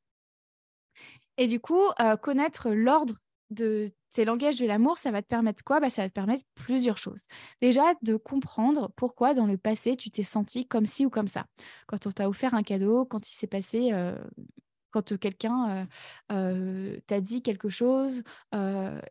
Et 1.38 1.46
du 1.46 1.60
coup, 1.60 1.80
connaître 2.20 2.70
l'ordre 2.70 3.14
de 3.50 3.90
tes 4.12 4.24
langages 4.24 4.58
de 4.58 4.66
l'amour, 4.66 4.98
ça 4.98 5.10
va 5.10 5.22
te 5.22 5.28
permettre 5.28 5.64
quoi? 5.64 5.80
Bah, 5.80 5.90
Ça 5.90 6.02
va 6.02 6.08
te 6.08 6.14
permettre 6.14 6.44
plusieurs 6.54 6.98
choses. 6.98 7.24
Déjà, 7.60 7.94
de 8.02 8.16
comprendre 8.16 8.90
pourquoi 8.96 9.34
dans 9.34 9.46
le 9.46 9.58
passé, 9.58 9.96
tu 9.96 10.10
t'es 10.10 10.22
senti 10.22 10.66
comme 10.66 10.86
ci 10.86 11.06
ou 11.06 11.10
comme 11.10 11.28
ça. 11.28 11.46
Quand 11.86 12.06
on 12.06 12.12
t'a 12.12 12.28
offert 12.28 12.54
un 12.54 12.62
cadeau, 12.62 13.04
quand 13.04 13.28
il 13.28 13.34
s'est 13.34 13.46
passé... 13.46 13.90
Euh, 13.92 14.16
quand 14.90 15.18
quelqu'un 15.18 15.68
euh, 15.68 15.84
euh, 16.32 16.96
t'a 17.06 17.20
dit 17.20 17.42
quelque 17.42 17.68
chose 17.68 18.22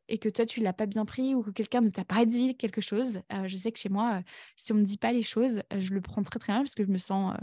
et 0.08 0.18
que 0.18 0.28
toi, 0.28 0.44
tu 0.48 0.60
ne 0.60 0.66
l'as 0.66 0.74
pas 0.74 0.88
bien 0.88 1.06
pris 1.06 1.36
ou 1.36 1.44
que 1.44 1.52
quelqu'un 1.52 1.82
ne 1.82 1.90
t'a 1.90 2.04
pas 2.04 2.26
dit 2.26 2.58
quelque 2.58 2.82
chose. 2.82 3.22
je 3.46 3.56
sais 3.56 3.72
que 3.72 3.78
chez 3.78 3.88
moi, 3.88 4.24
si 4.58 4.72
on 4.72 4.76
ne 4.76 4.82
me 4.82 4.86
dit 4.86 4.98
pas 4.98 5.14
les 5.14 5.22
choses, 5.22 5.62
je 5.78 5.94
le 5.94 6.02
prends 6.02 6.24
très 6.24 6.40
très 6.40 6.52
bien 6.52 6.64
parce 6.64 6.74
que 6.74 6.84
je 6.84 6.90
me 6.90 6.98
sens 6.98 7.38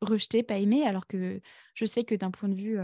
rejetée, 0.00 0.42
pas 0.42 0.58
aimée, 0.58 0.84
alors 0.88 1.06
que 1.06 1.40
je 1.74 1.84
sais 1.84 2.02
que 2.02 2.16
d'un 2.16 2.32
point 2.32 2.48
de 2.48 2.56
vue 2.56 2.80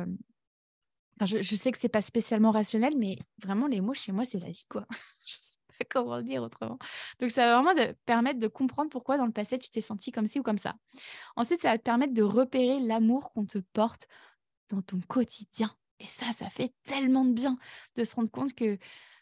je, 1.22 1.54
sais 1.54 1.72
que 1.72 1.78
c'est 1.78 1.88
pas 1.88 2.02
spécialement 2.02 2.50
rationnel, 2.50 2.94
mais 2.96 3.18
vraiment, 3.42 3.66
les 3.66 3.80
mots 3.80 3.94
chez 3.94 4.12
moi, 4.12 4.24
c'est 4.24 4.38
la 4.38 4.48
vie, 4.50 4.66
quoi. 4.68 4.86
je 5.24 5.34
sais 5.40 5.58
pas 5.78 5.84
comment 5.88 6.16
le 6.16 6.22
dire 6.22 6.42
autrement. 6.42 6.78
Donc, 7.20 7.30
ça 7.30 7.46
va 7.46 7.60
vraiment 7.60 7.74
de 7.74 7.94
permettre 8.04 8.40
de 8.40 8.48
comprendre 8.48 8.90
pourquoi 8.90 9.16
dans 9.16 9.26
le 9.26 9.32
passé, 9.32 9.58
tu 9.58 9.70
t'es 9.70 9.80
senti 9.80 10.12
comme 10.12 10.26
ci 10.26 10.40
ou 10.40 10.42
comme 10.42 10.58
ça. 10.58 10.74
Ensuite, 11.36 11.62
ça 11.62 11.70
va 11.70 11.78
te 11.78 11.82
permettre 11.82 12.14
de 12.14 12.22
repérer 12.22 12.80
l'amour 12.80 13.32
qu'on 13.32 13.46
te 13.46 13.58
porte 13.58 14.08
dans 14.70 14.80
ton 14.80 15.00
quotidien. 15.00 15.74
Et 16.00 16.06
ça, 16.06 16.32
ça 16.32 16.50
fait 16.50 16.72
tellement 16.84 17.24
de 17.24 17.32
bien 17.32 17.56
de 17.96 18.04
se 18.04 18.16
rendre 18.16 18.30
compte 18.30 18.54
que 18.54 18.78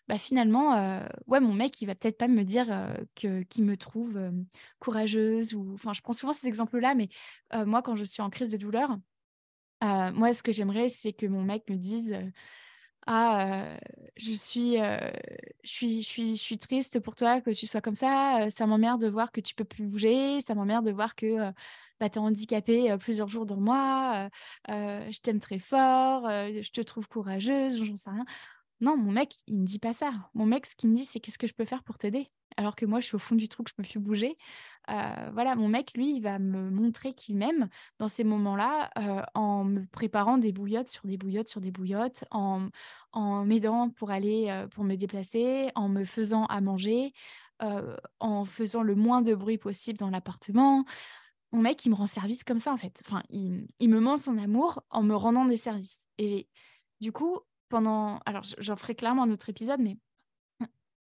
bah, 0.08 0.18
finalement, 0.18 0.74
euh, 0.74 1.06
ouais, 1.26 1.40
mon 1.40 1.52
mec, 1.54 1.80
il 1.80 1.86
va 1.86 1.94
peut-être 1.94 2.18
pas 2.18 2.28
me 2.28 2.42
dire 2.42 2.66
euh, 2.70 2.94
que 3.14 3.42
qu'il 3.44 3.64
me 3.64 3.76
trouve 3.76 4.16
euh, 4.16 4.32
courageuse 4.80 5.54
ou, 5.54 5.72
enfin, 5.74 5.92
je 5.92 6.02
prends 6.02 6.12
souvent 6.12 6.32
cet 6.32 6.44
exemple-là, 6.44 6.94
mais 6.94 7.08
moi, 7.66 7.82
quand 7.82 7.96
je 7.96 8.04
suis 8.04 8.22
en 8.22 8.30
crise 8.30 8.48
de 8.48 8.56
douleur, 8.56 8.96
moi, 9.82 10.32
ce 10.32 10.42
que 10.42 10.52
j'aimerais, 10.52 10.88
c'est 10.88 11.12
que 11.12 11.26
mon 11.26 11.42
mec 11.42 11.68
me 11.68 11.76
dise 11.76 12.16
Ah, 13.06 13.78
je, 14.16 14.32
suis, 14.32 14.76
je, 14.76 15.68
suis, 15.68 16.02
je, 16.02 16.08
suis, 16.08 16.36
je 16.36 16.42
suis 16.42 16.58
triste 16.58 17.00
pour 17.00 17.16
toi 17.16 17.40
que 17.40 17.50
tu 17.50 17.66
sois 17.66 17.80
comme 17.80 17.94
ça. 17.94 18.48
Ça 18.50 18.66
m'emmerde 18.66 19.00
de 19.00 19.08
voir 19.08 19.32
que 19.32 19.40
tu 19.40 19.54
peux 19.54 19.64
plus 19.64 19.86
bouger. 19.86 20.40
Ça 20.40 20.54
m'emmerde 20.54 20.86
de 20.86 20.92
voir 20.92 21.14
que 21.16 21.52
bah, 22.00 22.08
tu 22.10 22.18
es 22.18 22.18
handicapé 22.18 22.96
plusieurs 22.98 23.28
jours 23.28 23.46
dans 23.46 23.60
moi. 23.60 24.28
je 24.68 25.20
t'aime 25.20 25.40
très 25.40 25.58
fort. 25.58 26.28
je 26.28 26.70
te 26.70 26.80
trouve 26.80 27.08
courageuse. 27.08 27.84
J'en 27.84 27.96
sais 27.96 28.10
rien. 28.10 28.24
Non, 28.82 28.96
mon 28.96 29.12
mec, 29.12 29.36
il 29.46 29.60
me 29.60 29.64
dit 29.64 29.78
pas 29.78 29.92
ça. 29.92 30.12
Mon 30.34 30.44
mec, 30.44 30.66
ce 30.66 30.74
qu'il 30.74 30.90
me 30.90 30.96
dit, 30.96 31.04
c'est 31.04 31.20
qu'est-ce 31.20 31.38
que 31.38 31.46
je 31.46 31.54
peux 31.54 31.64
faire 31.64 31.84
pour 31.84 31.98
t'aider? 31.98 32.28
Alors 32.56 32.74
que 32.74 32.84
moi, 32.84 32.98
je 32.98 33.06
suis 33.06 33.14
au 33.14 33.20
fond 33.20 33.36
du 33.36 33.48
trou, 33.48 33.62
que 33.62 33.70
je 33.70 33.76
peux 33.76 33.84
plus 33.84 34.00
bouger. 34.00 34.36
Euh, 34.90 35.30
voilà, 35.32 35.54
mon 35.54 35.68
mec, 35.68 35.94
lui, 35.94 36.16
il 36.16 36.20
va 36.20 36.38
me 36.38 36.70
montrer 36.70 37.14
qu'il 37.14 37.36
m'aime 37.36 37.68
dans 37.98 38.08
ces 38.08 38.24
moments-là 38.24 38.90
euh, 38.98 39.22
en 39.34 39.64
me 39.64 39.86
préparant 39.86 40.38
des 40.38 40.52
bouillottes 40.52 40.88
sur 40.88 41.06
des 41.06 41.16
bouillottes 41.16 41.48
sur 41.48 41.60
des 41.60 41.70
bouillottes, 41.70 42.24
en, 42.30 42.68
m'aidant 43.44 43.90
pour 43.90 44.10
aller, 44.10 44.46
euh, 44.50 44.66
pour 44.68 44.84
me 44.84 44.96
déplacer, 44.96 45.70
en 45.74 45.88
me 45.88 46.04
faisant 46.04 46.46
à 46.46 46.60
manger, 46.60 47.12
en 48.18 48.44
faisant 48.44 48.82
le 48.82 48.96
moins 48.96 49.22
de 49.22 49.36
bruit 49.36 49.56
possible 49.56 49.96
dans 49.96 50.10
l'appartement. 50.10 50.84
Mon 51.52 51.60
mec, 51.60 51.84
il 51.86 51.90
me 51.90 51.94
rend 51.94 52.06
service 52.06 52.42
comme 52.42 52.58
ça, 52.58 52.72
en 52.72 52.76
fait. 52.76 53.00
Enfin, 53.06 53.22
il, 53.30 53.68
il 53.78 53.88
me 53.88 54.00
ment 54.00 54.16
son 54.16 54.36
amour 54.36 54.82
en 54.90 55.04
me 55.04 55.14
rendant 55.14 55.44
des 55.44 55.56
services. 55.56 56.08
Et 56.18 56.48
du 57.00 57.12
coup, 57.12 57.38
pendant... 57.68 58.18
Alors, 58.26 58.42
j'en 58.58 58.74
ferai 58.74 58.96
clairement 58.96 59.22
un 59.22 59.30
autre 59.30 59.48
épisode, 59.48 59.78
mais 59.80 59.96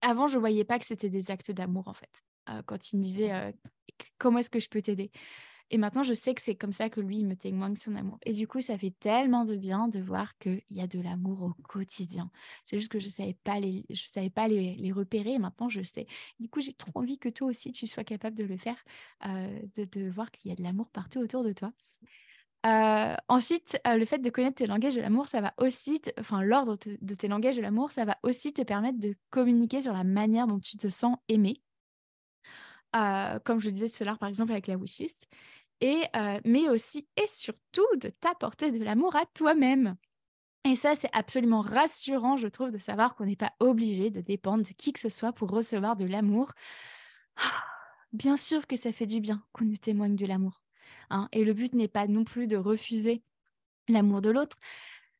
avant, 0.01 0.27
je 0.27 0.39
voyais 0.39 0.63
pas 0.63 0.79
que 0.79 0.85
c'était 0.85 1.09
des 1.09 1.29
actes 1.29 1.51
d'amour, 1.51 1.87
en 1.87 1.93
fait. 1.93 2.23
Euh, 2.49 2.61
quand 2.65 2.91
il 2.91 2.97
me 2.97 3.03
disait 3.03 3.33
euh, 3.33 3.51
comment 4.17 4.39
est-ce 4.39 4.49
que 4.49 4.59
je 4.59 4.69
peux 4.69 4.81
t'aider? 4.81 5.11
Et 5.69 5.77
maintenant, 5.77 6.03
je 6.03 6.13
sais 6.13 6.33
que 6.33 6.41
c'est 6.41 6.55
comme 6.55 6.71
ça 6.71 6.89
que 6.89 7.01
lui, 7.01 7.25
me 7.25 7.35
témoigne 7.35 7.75
son 7.75 7.93
amour. 7.95 8.19
Et 8.23 8.31
du 8.31 8.47
coup, 8.47 8.61
ça 8.61 8.77
fait 8.77 8.93
tellement 9.01 9.43
de 9.43 9.57
bien 9.57 9.89
de 9.89 9.99
voir 9.99 10.37
qu'il 10.37 10.61
y 10.69 10.79
a 10.79 10.87
de 10.87 11.01
l'amour 11.01 11.41
au 11.41 11.53
quotidien. 11.63 12.31
C'est 12.63 12.79
juste 12.79 12.89
que 12.89 12.99
je 12.99 13.07
ne 13.07 13.11
savais 13.11 13.37
pas, 13.43 13.59
les, 13.59 13.85
je 13.89 14.05
savais 14.05 14.29
pas 14.29 14.47
les 14.47 14.91
repérer. 14.93 15.33
Et 15.33 15.39
maintenant, 15.39 15.67
je 15.67 15.81
sais. 15.81 16.07
Du 16.39 16.47
coup, 16.47 16.61
j'ai 16.61 16.71
trop 16.71 16.91
envie 16.95 17.19
que 17.19 17.27
toi 17.27 17.49
aussi, 17.49 17.73
tu 17.73 17.85
sois 17.85 18.05
capable 18.05 18.37
de 18.37 18.45
le 18.45 18.55
faire, 18.55 18.77
euh, 19.25 19.59
de, 19.75 19.83
de, 19.83 20.09
voir 20.09 20.31
qu'il 20.31 20.49
y 20.49 20.53
a 20.53 20.55
de 20.55 20.63
l'amour 20.63 20.89
partout 20.89 21.19
autour 21.19 21.43
de 21.43 21.51
toi. 21.51 21.73
ensuite, 23.27 23.77
le 23.85 24.05
fait 24.05 24.19
de 24.19 24.29
connaître 24.29 24.55
tes 24.55 24.67
langages 24.67 24.95
de 24.95 25.01
l'amour, 25.01 25.27
ça 25.27 25.41
va 25.41 25.53
aussi, 25.57 26.01
enfin 26.17 26.41
l'ordre 26.41 26.77
de 27.01 27.15
tes 27.15 27.27
langages 27.27 27.57
de 27.57 27.61
l'amour, 27.61 27.91
ça 27.91 28.05
va 28.05 28.17
aussi 28.23 28.53
te 28.53 28.61
permettre 28.61 28.99
de 28.99 29.15
communiquer 29.31 29.81
sur 29.81 29.91
la 29.91 30.05
manière 30.05 30.47
dont 30.47 30.59
tu 30.59 30.77
te 30.77 30.87
sens 30.87 31.17
aimé 31.27 31.61
comme 32.93 33.59
je 33.59 33.69
disais 33.69 33.89
tout 33.89 34.03
à 34.03 34.05
l'heure, 34.05 34.19
par 34.19 34.29
exemple, 34.29 34.51
avec 34.51 34.67
la 34.67 34.75
wishlist, 34.75 35.27
et, 35.81 36.03
mais 36.45 36.69
aussi 36.69 37.07
et 37.15 37.27
surtout 37.27 37.85
de 37.97 38.09
t'apporter 38.09 38.71
de 38.71 38.83
l'amour 38.83 39.15
à 39.15 39.25
toi-même. 39.33 39.95
Et 40.65 40.75
ça, 40.75 40.95
c'est 40.95 41.09
absolument 41.13 41.61
rassurant, 41.61 42.35
je 42.35 42.47
trouve, 42.47 42.71
de 42.71 42.77
savoir 42.77 43.15
qu'on 43.15 43.25
n'est 43.25 43.37
pas 43.37 43.53
obligé 43.59 44.09
de 44.09 44.19
dépendre 44.19 44.65
de 44.65 44.73
qui 44.73 44.91
que 44.91 44.99
ce 44.99 45.09
soit 45.09 45.31
pour 45.31 45.49
recevoir 45.49 45.95
de 45.95 46.05
l'amour. 46.05 46.51
bien 48.13 48.35
sûr 48.35 48.67
que 48.67 48.75
ça 48.75 48.91
fait 48.91 49.05
du 49.05 49.21
bien 49.21 49.43
qu'on 49.53 49.65
nous 49.65 49.77
témoigne 49.77 50.15
de 50.15 50.25
l'amour. 50.25 50.61
Hein. 51.09 51.29
Et 51.31 51.45
le 51.45 51.53
but 51.53 51.73
n'est 51.73 51.87
pas 51.87 52.07
non 52.07 52.23
plus 52.23 52.47
de 52.47 52.57
refuser 52.57 53.23
l'amour 53.87 54.21
de 54.21 54.29
l'autre, 54.29 54.57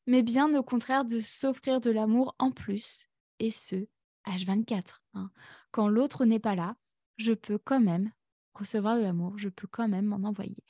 mais 0.06 0.22
bien 0.22 0.54
au 0.54 0.64
contraire 0.64 1.06
de 1.06 1.20
s'offrir 1.20 1.80
de 1.80 1.92
l'amour 1.92 2.36
en 2.40 2.52
plus, 2.52 3.08
et 3.40 3.52
ce, 3.52 3.88
H24. 4.26 5.02
Hein. 5.14 5.32
Quand 5.72 5.88
l'autre 5.88 6.26
n'est 6.26 6.40
pas 6.40 6.56
là, 6.56 6.76
je 7.18 7.34
peux 7.34 7.58
quand 7.58 7.80
même 7.80 8.12
recevoir 8.54 8.98
de 8.98 9.04
l'amour, 9.04 9.38
je 9.38 9.50
peux 9.50 9.68
quand 9.68 9.88
même 9.88 10.06
m'en 10.06 10.28
envoyer. 10.28 10.64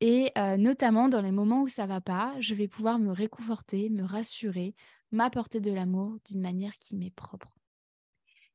Et 0.00 0.32
notamment 0.58 1.08
dans 1.08 1.22
les 1.22 1.32
moments 1.32 1.62
où 1.62 1.68
ça 1.68 1.86
va 1.86 2.00
pas, 2.00 2.34
je 2.38 2.54
vais 2.54 2.68
pouvoir 2.68 2.98
me 2.98 3.12
réconforter, 3.12 3.88
me 3.90 4.04
rassurer, 4.04 4.74
m'apporter 5.10 5.60
de 5.60 5.72
l'amour 5.72 6.18
d'une 6.26 6.40
manière 6.40 6.76
qui 6.78 6.96
m'est 6.96 7.10
propre. 7.10 7.48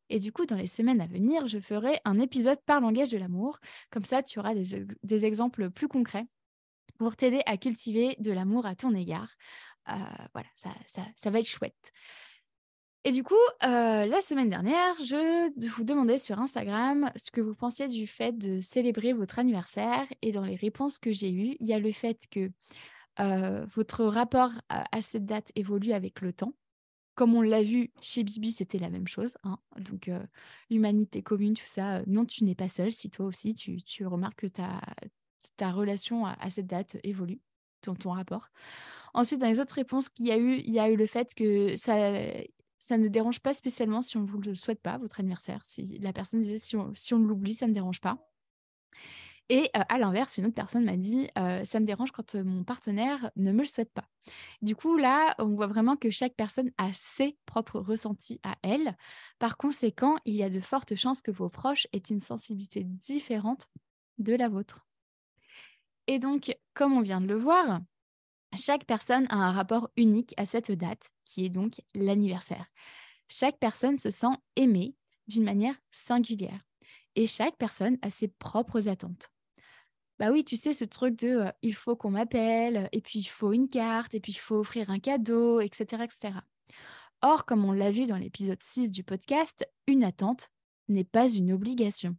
Et 0.10 0.20
du 0.20 0.34
coup, 0.34 0.46
dans 0.46 0.58
les 0.58 0.68
semaines 0.68 1.00
à 1.00 1.08
venir, 1.08 1.48
je 1.48 1.58
ferai 1.60 2.00
un 2.04 2.20
épisode 2.20 2.62
par 2.66 2.82
langage 2.82 3.12
de 3.12 3.18
l'amour. 3.18 3.60
Comme 3.92 4.04
ça, 4.04 4.22
tu 4.22 4.40
auras 4.40 4.54
des, 4.54 5.26
exemples 5.26 5.70
plus 5.72 5.88
concrets 5.88 6.28
pour 6.98 7.16
t'aider 7.16 7.42
à 7.46 7.56
cultiver 7.56 8.18
de 8.20 8.32
l'amour 8.34 8.66
à 8.66 8.76
ton 8.76 8.94
égard. 8.94 9.34
voilà, 9.88 10.50
ça, 10.56 10.70
ça, 11.16 11.30
va 11.30 11.40
être 11.40 11.48
chouette. 11.48 11.92
Et 13.04 13.12
du 13.12 13.24
coup, 13.24 13.34
la 13.62 14.22
semaine 14.22 14.50
dernière, 14.50 14.96
je 15.00 15.52
vous 15.70 15.84
demandais 15.84 16.20
sur 16.20 16.40
Instagram 16.40 17.12
ce 17.16 17.32
que 17.32 17.42
vous 17.42 17.56
pensiez 17.56 17.88
du 17.88 18.06
fait 18.06 18.38
de 18.38 18.60
célébrer 18.60 19.14
votre 19.14 19.40
anniversaire. 19.40 20.06
Et 20.22 20.32
dans 20.32 20.46
les 20.46 20.56
réponses 20.56 21.00
que 21.00 21.12
j'ai 21.12 21.32
eues, 21.32 21.56
il 21.60 21.68
y 21.68 21.74
a 21.74 21.80
le 21.80 21.92
fait 21.92 22.28
que 22.30 22.52
votre 23.76 24.06
rapport 24.06 24.52
à, 24.70 25.02
cette 25.02 25.26
date 25.26 25.52
évolue 25.56 25.94
avec 25.94 26.22
le 26.22 26.32
temps. 26.32 26.54
Comme 27.16 27.36
on 27.36 27.42
l'a 27.42 27.64
vu 27.64 27.92
chez 28.02 28.24
Bibi, 28.24 28.52
c'était 28.52 28.80
la 28.80 28.90
même 28.90 29.08
chose. 29.08 29.36
Hein. 29.44 29.58
Donc, 29.80 30.12
humanité 30.70 31.24
commune, 31.24 31.56
tout 31.56 31.66
ça. 31.66 32.04
non, 32.06 32.26
tu 32.26 32.44
n'es 32.44 32.56
pas 32.56 32.70
seule. 32.70 32.92
Si 32.92 33.10
toi 33.10 33.26
aussi, 33.26 33.56
tu, 33.56 34.06
remarques 34.06 34.42
que 34.42 34.48
ta, 34.48 34.80
ta 35.58 35.72
relation 35.72 36.28
à, 36.28 36.50
cette 36.52 36.68
date 36.68 36.98
évolue, 37.04 37.42
ton, 37.82 37.96
ton 37.96 38.12
rapport. 38.12 38.50
Ensuite, 39.16 39.42
dans 39.42 39.48
les 39.48 39.60
autres 39.60 39.76
réponses 39.76 40.08
qu'il 40.08 40.28
y 40.28 40.32
a 40.32 40.38
eu, 40.38 40.58
il 40.58 40.72
y 40.72 40.80
a 40.80 40.88
eu 40.88 40.96
le 40.96 41.08
fait 41.08 41.34
que 41.34 41.76
ça, 41.76 41.96
ça 42.82 42.98
ne 42.98 43.08
dérange 43.08 43.40
pas 43.40 43.54
spécialement 43.54 44.02
si 44.02 44.18
on 44.18 44.22
ne 44.22 44.28
vous 44.28 44.40
le 44.40 44.56
souhaite 44.56 44.82
pas, 44.82 44.98
votre 44.98 45.20
anniversaire. 45.20 45.64
Si 45.64 46.00
la 46.00 46.12
personne 46.14 46.42
disait 46.42 46.58
si 46.58 46.76
on, 46.76 47.20
l'oublie, 47.20 47.54
ça 47.54 47.68
ne 47.68 47.70
me 47.70 47.76
dérange 47.76 48.02
pas. 48.02 48.18
Et 49.50 49.70
euh, 49.78 49.82
à 49.88 50.00
l'inverse, 50.00 50.40
une 50.40 50.48
autre 50.48 50.56
personne 50.56 50.86
m'a 50.86 50.98
dit 50.98 51.30
euh, 51.38 51.64
ça 51.64 51.80
me 51.80 51.86
dérange 51.86 52.12
quand 52.12 52.34
euh, 52.34 52.44
mon 52.44 52.64
partenaire 52.64 53.30
ne 53.36 53.52
me 53.52 53.60
le 53.60 53.66
souhaite 53.66 53.94
pas. 53.94 54.08
Du 54.64 54.76
coup, 54.76 54.98
là, 54.98 55.36
on 55.38 55.50
voit 55.50 55.68
vraiment 55.68 55.96
que 55.96 56.10
chaque 56.10 56.34
personne 56.34 56.72
a 56.80 56.92
ses 56.92 57.38
propres 57.46 57.80
ressentis 57.80 58.40
à 58.44 58.56
elle. 58.64 58.98
Par 59.38 59.58
conséquent, 59.58 60.16
il 60.26 60.34
y 60.34 60.42
a 60.42 60.50
de 60.50 60.60
fortes 60.60 60.96
chances 60.96 61.22
que 61.22 61.32
vos 61.32 61.50
proches 61.50 61.86
aient 61.94 62.00
une 62.00 62.20
sensibilité 62.20 62.84
différente 62.84 63.68
de 64.18 64.34
la 64.34 64.50
vôtre. 64.50 64.88
Et 66.08 66.18
donc, 66.18 66.58
comme 66.74 66.94
on 66.94 67.02
vient 67.02 67.22
de 67.22 67.28
le 67.28 67.38
voir, 67.38 67.82
chaque 68.58 68.86
personne 68.86 69.28
a 69.30 69.36
un 69.36 69.52
rapport 69.52 69.90
unique 69.98 70.34
à 70.38 70.46
cette 70.46 70.72
date, 70.72 71.10
qui 71.26 71.46
est 71.46 71.50
donc 71.50 71.82
l'anniversaire. 71.96 72.66
Chaque 73.28 73.60
personne 73.60 73.98
se 73.98 74.12
sent 74.12 74.36
aimée 74.56 74.96
d'une 75.28 75.44
manière 75.44 75.76
singulière. 75.92 76.62
Et 77.16 77.28
chaque 77.28 77.58
personne 77.58 77.98
a 78.02 78.10
ses 78.10 78.28
propres 78.28 78.88
attentes. 78.88 79.30
Bah 80.20 80.30
oui, 80.32 80.44
tu 80.44 80.56
sais, 80.56 80.74
ce 80.74 80.86
truc 80.86 81.18
de 81.20 81.30
euh, 81.30 81.52
il 81.62 81.74
faut 81.74 81.96
qu'on 81.96 82.12
m'appelle, 82.12 82.90
et 82.92 83.02
puis 83.02 83.20
il 83.20 83.26
faut 83.26 83.54
une 83.54 83.70
carte, 83.70 84.14
et 84.14 84.20
puis 84.20 84.34
il 84.34 84.40
faut 84.40 84.58
offrir 84.58 84.90
un 84.90 85.00
cadeau, 85.00 85.62
etc. 85.62 86.04
etc. 86.04 86.34
Or, 87.22 87.46
comme 87.46 87.66
on 87.66 87.72
l'a 87.72 87.92
vu 87.92 88.06
dans 88.06 88.18
l'épisode 88.18 88.62
6 88.62 88.92
du 88.92 89.04
podcast, 89.04 89.68
une 89.88 90.04
attente 90.04 90.50
n'est 90.90 91.04
pas 91.04 91.28
une 91.28 91.52
obligation. 91.52 92.16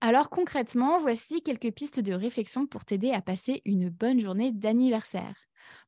Alors 0.00 0.28
concrètement, 0.28 0.98
voici 0.98 1.42
quelques 1.42 1.72
pistes 1.72 2.00
de 2.00 2.12
réflexion 2.12 2.66
pour 2.66 2.84
t'aider 2.84 3.10
à 3.12 3.22
passer 3.22 3.62
une 3.64 3.88
bonne 3.88 4.20
journée 4.20 4.52
d'anniversaire. 4.52 5.34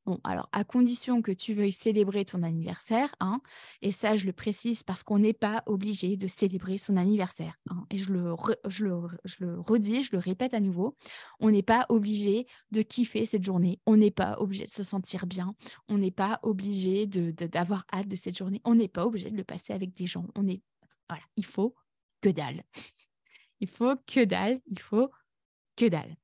Bon, 0.07 0.19
alors 0.25 0.49
à 0.53 0.65
condition 0.65 1.21
que 1.21 1.33
tu 1.33 1.53
veuilles 1.53 1.73
célébrer 1.73 2.25
ton 2.25 2.43
anniversaire, 2.43 3.15
hein, 3.21 3.41
et 3.83 3.91
ça 3.91 4.17
je 4.17 4.25
le 4.25 4.33
précise 4.33 4.83
parce 4.83 5.03
qu'on 5.03 5.19
n'est 5.19 5.33
pas 5.33 5.63
obligé 5.67 6.17
de 6.17 6.29
célébrer 6.29 6.79
son 6.79 6.97
anniversaire. 6.97 7.59
Hein, 7.69 7.85
et 7.91 7.99
je 7.99 8.13
le, 8.13 8.35
je, 8.69 8.85
le, 8.85 9.61
redis, 9.61 10.05
je 10.05 10.13
le 10.13 10.19
répète 10.19 10.55
à 10.55 10.61
nouveau, 10.61 10.97
on 11.41 11.51
n'est 11.51 11.63
pas 11.63 11.87
obligé 11.89 12.47
de 12.71 12.83
kiffer 12.83 13.27
cette 13.27 13.45
journée, 13.45 13.81
on 13.85 13.97
n'est 13.97 14.11
pas 14.11 14.37
obligé 14.39 14.65
de 14.65 14.71
se 14.71 14.85
sentir 14.85 15.27
bien, 15.27 15.55
on 15.89 15.99
n'est 15.99 16.11
pas 16.11 16.39
obligé 16.43 17.07
d'avoir 17.07 17.85
de, 17.93 17.99
hâte 17.99 18.09
de 18.09 18.17
cette 18.17 18.39
journée, 18.39 18.61
on 18.65 18.77
n'est 18.77 18.89
pas 18.89 19.05
obligé 19.05 19.31
de 19.31 19.37
le 19.37 19.45
passer 19.45 19.73
avec 19.73 19.93
des 19.95 20.07
gens. 20.07 20.27
On 20.37 20.47
est, 20.47 20.63
voilà, 21.09 21.25
il 21.37 21.45
faut 21.45 21.75
que 22.21 22.29
dalle. 22.29 22.63
Il 23.61 23.69
faut 23.69 23.95
que 24.07 24.25
dalle, 24.25 24.59
il 24.67 24.79
faut 24.79 25.11
que 25.77 25.87
dalle. 25.87 26.17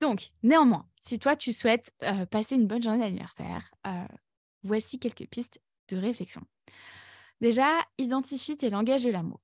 Donc, 0.00 0.30
néanmoins, 0.42 0.86
si 1.00 1.18
toi, 1.18 1.36
tu 1.36 1.52
souhaites 1.52 1.92
euh, 2.02 2.26
passer 2.26 2.56
une 2.56 2.66
bonne 2.66 2.82
journée 2.82 3.00
d'anniversaire, 3.00 3.70
euh, 3.86 4.06
voici 4.62 4.98
quelques 4.98 5.26
pistes 5.28 5.60
de 5.88 5.96
réflexion. 5.96 6.42
Déjà, 7.40 7.68
identifie 7.98 8.56
tes 8.56 8.70
langages 8.70 9.04
de 9.04 9.10
l'amour. 9.10 9.40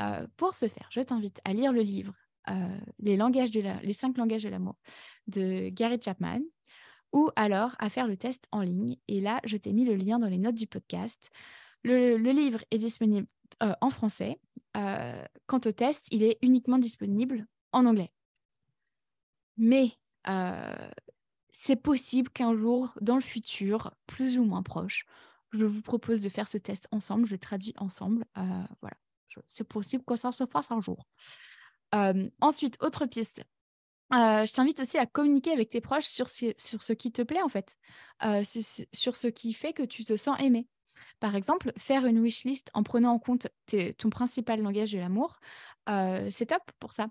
Euh, 0.00 0.26
pour 0.36 0.54
ce 0.54 0.68
faire, 0.68 0.88
je 0.90 1.00
t'invite 1.00 1.40
à 1.44 1.52
lire 1.52 1.72
le 1.72 1.82
livre 1.82 2.14
les, 2.98 3.18
langages 3.18 3.50
cinq 3.90 4.16
langages 4.16 4.44
de 4.44 4.48
l'amour 4.48 4.76
de 5.26 5.68
Gary 5.68 5.98
Chapman 6.02 6.40
ou 7.12 7.28
alors 7.36 7.76
à 7.78 7.90
faire 7.90 8.06
le 8.06 8.16
test 8.16 8.46
en 8.52 8.62
ligne. 8.62 8.96
Et 9.06 9.20
là, 9.20 9.42
je 9.44 9.58
t'ai 9.58 9.74
mis 9.74 9.84
le 9.84 9.94
lien 9.96 10.18
dans 10.18 10.28
les 10.28 10.38
notes 10.38 10.54
du 10.54 10.66
podcast. 10.66 11.28
le 11.82 12.16
livre 12.16 12.64
est 12.70 12.78
disponible 12.78 13.26
en 13.60 13.90
français 13.90 14.38
euh, 14.76 15.24
quant 15.46 15.60
au 15.64 15.72
test, 15.72 16.08
il 16.10 16.22
est 16.22 16.38
uniquement 16.42 16.78
disponible 16.78 17.46
en 17.72 17.86
anglais. 17.86 18.12
Mais 19.56 19.92
euh, 20.28 20.90
c'est 21.50 21.76
possible 21.76 22.30
qu'un 22.30 22.56
jour, 22.56 22.92
dans 23.00 23.16
le 23.16 23.22
futur, 23.22 23.92
plus 24.06 24.38
ou 24.38 24.44
moins 24.44 24.62
proche, 24.62 25.04
je 25.50 25.64
vous 25.64 25.82
propose 25.82 26.22
de 26.22 26.28
faire 26.28 26.46
ce 26.46 26.58
test 26.58 26.86
ensemble, 26.92 27.26
je 27.26 27.32
le 27.32 27.38
traduis 27.38 27.74
ensemble. 27.78 28.24
Euh, 28.36 28.62
voilà, 28.80 28.96
c'est 29.46 29.64
possible 29.64 30.04
que 30.04 30.16
ça 30.16 30.30
se 30.32 30.46
fasse 30.46 30.70
un 30.70 30.80
jour. 30.80 31.06
ensuite, 32.40 32.76
autre 32.82 33.06
piste. 33.06 33.42
je 34.12 34.52
t'invite 34.52 34.80
aussi 34.80 34.98
à 34.98 35.06
communiquer 35.06 35.52
avec 35.52 35.70
tes 35.70 35.80
proches 35.80 36.06
sur 36.06 36.28
ce, 36.28 36.52
sur 36.58 36.82
ce 36.82 36.92
qui 36.92 37.10
te 37.10 37.22
plaît 37.22 37.42
en 37.42 37.48
fait, 37.48 37.76
sur 38.44 39.16
ce 39.16 39.28
qui 39.28 39.54
fait 39.54 39.72
que 39.72 39.82
tu 39.82 40.04
te 40.04 40.16
sens 40.16 40.38
aimé. 40.40 40.68
Par 41.20 41.34
exemple, 41.34 41.72
faire 41.76 42.06
une 42.06 42.20
wish 42.20 42.44
list 42.44 42.70
en 42.74 42.82
prenant 42.82 43.12
en 43.12 43.18
compte 43.18 43.48
ton 43.98 44.10
principal 44.10 44.62
langage 44.62 44.92
de 44.92 44.98
l'amour, 44.98 45.40
euh, 45.88 46.28
c'est 46.30 46.46
top 46.46 46.62
pour 46.78 46.92
ça. 46.92 47.08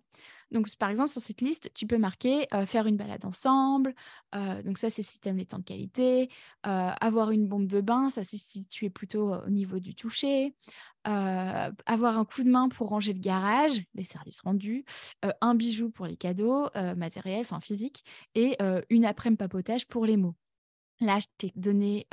Donc, 0.51 0.73
par 0.77 0.89
exemple, 0.89 1.09
sur 1.09 1.21
cette 1.21 1.41
liste, 1.41 1.71
tu 1.73 1.87
peux 1.87 1.97
marquer 1.97 2.47
euh, 2.53 2.65
faire 2.65 2.87
une 2.87 2.95
balade 2.95 3.25
ensemble. 3.25 3.93
Euh, 4.35 4.61
donc, 4.63 4.77
ça, 4.77 4.89
c'est 4.89 5.01
si 5.01 5.19
tu 5.19 5.27
aimes 5.27 5.37
les 5.37 5.45
temps 5.45 5.59
de 5.59 5.63
qualité. 5.63 6.29
avoir 6.63 7.31
une 7.31 7.47
bombe 7.47 7.67
de 7.67 7.81
bain, 7.81 8.09
ça, 8.09 8.23
c'est 8.23 8.37
si 8.37 8.65
tu 8.65 8.85
es 8.85 8.89
plutôt 8.89 9.33
au 9.33 9.49
niveau 9.49 9.79
du 9.79 9.95
toucher. 9.95 10.55
avoir 11.03 12.17
un 12.17 12.25
coup 12.25 12.43
de 12.43 12.49
main 12.49 12.69
pour 12.69 12.89
ranger 12.89 13.13
le 13.13 13.19
garage, 13.19 13.83
les 13.95 14.03
services 14.03 14.41
rendus. 14.41 14.85
un 15.41 15.55
bijou 15.55 15.89
pour 15.89 16.05
les 16.05 16.17
cadeaux 16.17 16.67
matériels, 16.95 17.41
enfin 17.41 17.59
physiques. 17.61 18.03
Et 18.35 18.57
une 18.89 19.05
après-midi 19.05 19.37
papotage 19.37 19.87
pour 19.87 20.05
les 20.05 20.17
mots. 20.17 20.35
Là, 20.99 21.19
je 21.19 21.27
t'ai 21.38 21.53
donné 21.55 22.07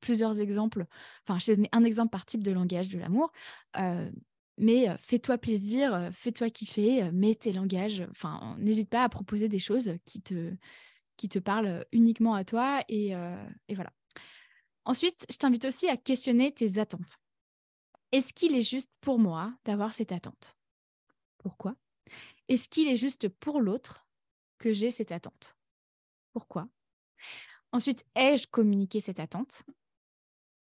plusieurs 0.00 0.40
exemples, 0.40 0.86
enfin, 1.26 1.38
je 1.38 1.46
t'ai 1.46 1.56
donné 1.56 1.68
un 1.72 1.84
exemple 1.84 2.10
par 2.10 2.24
type 2.24 2.42
de 2.42 2.52
langage 2.52 2.88
de 2.88 2.98
l'amour, 2.98 3.32
mais 4.56 4.86
fais-toi 4.98 5.38
plaisir, 5.38 6.10
fais-toi 6.12 6.50
kiffer, 6.50 7.10
mets 7.12 7.34
tes 7.34 7.52
langages, 7.52 8.06
enfin, 8.10 8.56
n'hésite 8.58 8.90
pas 8.90 9.02
à 9.02 9.08
proposer 9.08 9.48
des 9.48 9.58
choses 9.58 9.94
qui 10.04 10.22
te, 10.22 10.54
qui 11.16 11.28
parlent 11.40 11.84
uniquement 11.92 12.34
à 12.34 12.44
toi, 12.44 12.80
et 12.88 13.12
voilà. 13.74 13.92
Ensuite, 14.84 15.26
je 15.30 15.36
t'invite 15.36 15.64
aussi 15.64 15.88
à 15.88 15.96
questionner 15.96 16.52
tes 16.52 16.78
attentes. 16.78 17.18
Est-ce 18.12 18.32
qu'il 18.32 18.54
est 18.54 18.62
juste 18.62 18.92
pour 19.00 19.18
moi 19.18 19.52
d'avoir 19.64 19.92
cette 19.92 20.12
attente? 20.12 20.56
Pourquoi? 21.38 21.74
Est-ce 22.48 22.68
qu'il 22.68 22.88
est 22.88 22.96
juste 22.96 23.28
pour 23.28 23.60
l'autre 23.60 24.06
que 24.58 24.72
j'ai 24.72 24.90
cette 24.90 25.12
attente? 25.12 25.56
Pourquoi? 26.32 26.68
Ensuite, 27.72 28.04
ai-je 28.14 28.46
communiqué 28.46 29.00
cette 29.00 29.20
attente? 29.20 29.62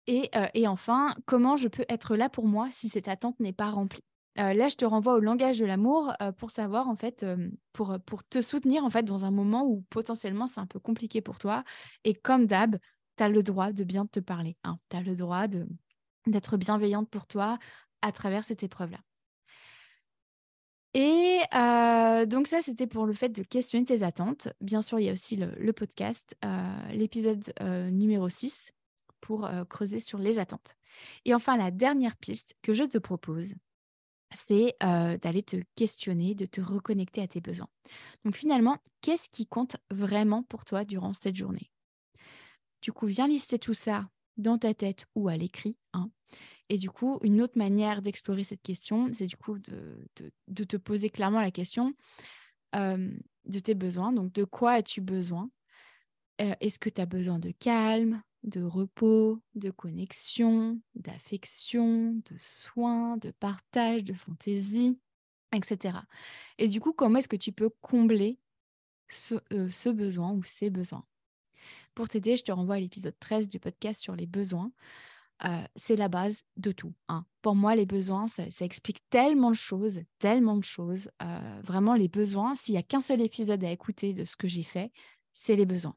Et, 0.06 0.28
euh, 0.34 0.46
et, 0.54 0.66
enfin, 0.66 1.14
comment 1.26 1.56
je 1.56 1.68
peux 1.68 1.84
être 1.88 2.16
là 2.16 2.28
pour 2.28 2.46
moi 2.46 2.68
si 2.70 2.88
cette 2.88 3.08
attente 3.08 3.38
n'est 3.40 3.52
pas 3.52 3.70
remplie? 3.70 4.02
Euh, 4.38 4.54
Là, 4.54 4.68
je 4.68 4.76
te 4.76 4.84
renvoie 4.84 5.14
au 5.14 5.20
langage 5.20 5.58
de 5.58 5.66
l'amour 5.66 6.12
euh, 6.22 6.32
pour 6.32 6.50
savoir, 6.50 6.88
en 6.88 6.96
fait, 6.96 7.24
pour, 7.72 7.98
pour 8.06 8.24
te 8.24 8.42
soutenir, 8.42 8.84
en 8.84 8.90
fait, 8.90 9.02
dans 9.04 9.24
un 9.24 9.30
moment 9.30 9.64
où 9.64 9.82
potentiellement 9.90 10.46
c'est 10.46 10.60
un 10.60 10.66
peu 10.66 10.80
compliqué 10.80 11.20
pour 11.20 11.38
toi. 11.38 11.64
Et 12.04 12.14
comme 12.14 12.46
d'hab, 12.46 12.78
tu 13.16 13.24
as 13.24 13.28
le 13.28 13.42
droit 13.42 13.72
de 13.72 13.84
bien 13.84 14.06
te 14.06 14.20
parler. 14.20 14.56
Hein. 14.64 14.78
Tu 14.88 14.96
as 14.96 15.02
le 15.02 15.14
droit 15.14 15.46
d'être 16.26 16.56
bienveillante 16.56 17.08
pour 17.10 17.26
toi 17.26 17.58
à 18.02 18.12
travers 18.12 18.44
cette 18.44 18.62
épreuve-là. 18.62 18.98
Et 20.94 21.38
donc 22.26 22.46
ça, 22.46 22.62
c'était 22.62 22.86
pour 22.86 23.06
le 23.06 23.12
fait 23.12 23.28
de 23.28 23.42
questionner 23.42 23.84
tes 23.84 24.02
attentes. 24.02 24.48
Bien 24.60 24.82
sûr, 24.82 24.98
il 24.98 25.06
y 25.06 25.08
a 25.08 25.12
aussi 25.12 25.36
le, 25.36 25.72
podcast, 25.72 26.36
l'épisode 26.92 27.52
numéro 27.90 28.28
6, 28.28 28.72
pour 29.20 29.48
creuser 29.68 30.00
sur 30.00 30.18
les 30.18 30.38
attentes. 30.38 30.76
Et 31.24 31.34
enfin, 31.34 31.56
la 31.56 31.70
dernière 31.70 32.16
piste 32.16 32.54
que 32.62 32.74
je 32.74 32.84
te 32.84 32.98
propose, 32.98 33.54
c'est 34.34 34.76
d'aller 34.80 35.42
te 35.42 35.56
questionner, 35.76 36.34
de 36.34 36.46
te 36.46 36.60
reconnecter 36.60 37.22
à 37.22 37.28
tes 37.28 37.40
besoins. 37.40 37.68
Donc 38.24 38.34
finalement, 38.34 38.78
qu'est-ce 39.00 39.28
qui 39.28 39.46
compte 39.46 39.76
vraiment 39.90 40.42
pour 40.42 40.64
toi 40.64 40.84
durant 40.84 41.14
cette 41.14 41.36
journée? 41.36 41.70
Du 42.82 42.92
coup, 42.92 43.06
viens 43.06 43.28
lister 43.28 43.58
tout 43.58 43.74
ça 43.74 44.08
dans 44.40 44.58
ta 44.58 44.74
tête 44.74 45.06
ou 45.14 45.28
à 45.28 45.36
l'écrit. 45.36 45.76
Hein. 45.92 46.10
Et 46.68 46.78
du 46.78 46.90
coup, 46.90 47.18
une 47.22 47.40
autre 47.40 47.58
manière 47.58 48.02
d'explorer 48.02 48.44
cette 48.44 48.62
question, 48.62 49.10
c'est 49.12 49.26
du 49.26 49.36
coup 49.36 49.58
de, 49.58 50.08
te 50.64 50.76
poser 50.76 51.10
clairement 51.10 51.40
la 51.40 51.50
question 51.50 51.92
de 52.72 53.58
tes 53.58 53.74
besoins. 53.74 54.12
Donc, 54.12 54.32
de 54.32 54.44
quoi 54.44 54.72
as-tu 54.72 55.00
besoin? 55.00 55.50
Est-ce 56.38 56.78
que 56.78 56.88
tu 56.88 57.00
as 57.00 57.06
besoin 57.06 57.38
de 57.38 57.50
calme, 57.50 58.22
de 58.44 58.62
repos, 58.62 59.40
de 59.54 59.70
connexion, 59.70 60.80
d'affection, 60.94 62.22
de 62.30 62.36
soins, 62.38 63.16
de 63.18 63.30
partage, 63.30 64.04
de 64.04 64.14
fantaisie, 64.14 64.98
etc. 65.52 65.98
Et 66.58 66.68
du 66.68 66.80
coup, 66.80 66.92
comment 66.92 67.18
est-ce 67.18 67.28
que 67.28 67.36
tu 67.36 67.52
peux 67.52 67.70
combler 67.80 68.38
ce, 69.08 69.34
ce 69.70 69.88
besoin 69.90 70.32
ou 70.32 70.42
ces 70.44 70.70
besoins? 70.70 71.04
Pour 71.94 72.08
t'aider, 72.08 72.36
je 72.36 72.44
te 72.44 72.52
renvoie 72.52 72.76
à 72.76 72.80
l'épisode 72.80 73.18
13 73.20 73.48
du 73.48 73.58
podcast 73.58 74.00
sur 74.00 74.16
les 74.16 74.26
besoins. 74.26 74.72
c'est 75.76 75.96
la 75.96 76.08
base 76.08 76.42
de 76.56 76.72
tout. 76.72 76.94
Hein. 77.08 77.24
Pour 77.42 77.54
moi, 77.54 77.74
les 77.74 77.86
besoins, 77.86 78.26
ça, 78.28 78.44
explique 78.60 79.00
tellement 79.10 79.50
de 79.50 79.56
choses, 79.56 80.00
tellement 80.18 80.56
de 80.56 80.64
choses. 80.64 81.10
vraiment, 81.62 81.94
les 81.94 82.08
besoins, 82.08 82.54
s'il 82.54 82.74
n'y 82.74 82.78
a 82.78 82.82
qu'un 82.82 83.00
seul 83.00 83.20
épisode 83.20 83.64
à 83.64 83.70
écouter 83.70 84.14
de 84.14 84.24
ce 84.24 84.36
que 84.36 84.48
j'ai 84.48 84.62
fait, 84.62 84.92
c'est 85.32 85.56
les 85.56 85.66
besoins. 85.66 85.96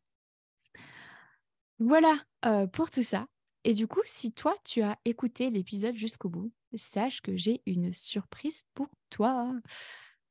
Voilà 1.79 2.17
pour 2.71 2.89
tout 2.89 3.03
ça. 3.03 3.27
Et 3.63 3.73
du 3.73 3.87
coup, 3.87 4.01
si 4.03 4.33
toi, 4.33 4.55
tu 4.65 4.81
as 4.81 4.97
écouté 5.05 5.49
l'épisode 5.49 5.95
jusqu'au 5.95 6.29
bout, 6.29 6.51
sache 6.75 7.21
que 7.21 7.35
j'ai 7.35 7.61
une 7.65 7.93
surprise 7.93 8.63
pour 8.73 8.89
toi. 9.09 9.53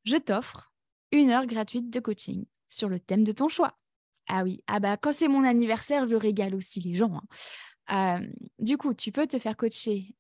Je 0.05 0.17
t'offre 0.17 0.73
une 1.13 1.31
heure 1.31 1.47
gratuite 1.47 1.91
de 1.91 2.01
coaching 2.01 2.45
sur 2.69 2.89
le 2.89 3.01
thème 3.01 3.25
de 3.25 3.33
ton 3.33 3.49
choix. 3.49 3.79
Ah 4.35 4.45
oui, 4.45 4.63
ah 4.67 4.81
bah 4.81 4.97
quand 4.97 5.13
c'est 5.13 5.29
mon 5.29 5.45
anniversaire, 5.45 6.07
je 6.07 6.17
régale 6.17 6.55
aussi 6.55 6.81
les 6.81 6.95
gens. 6.95 7.21
Hein. 7.89 8.23
du 8.59 8.79
coup, 8.79 8.95
tu 8.95 9.13
peux 9.13 9.27
te 9.27 9.39
faire 9.39 9.59
coacher 9.59 10.15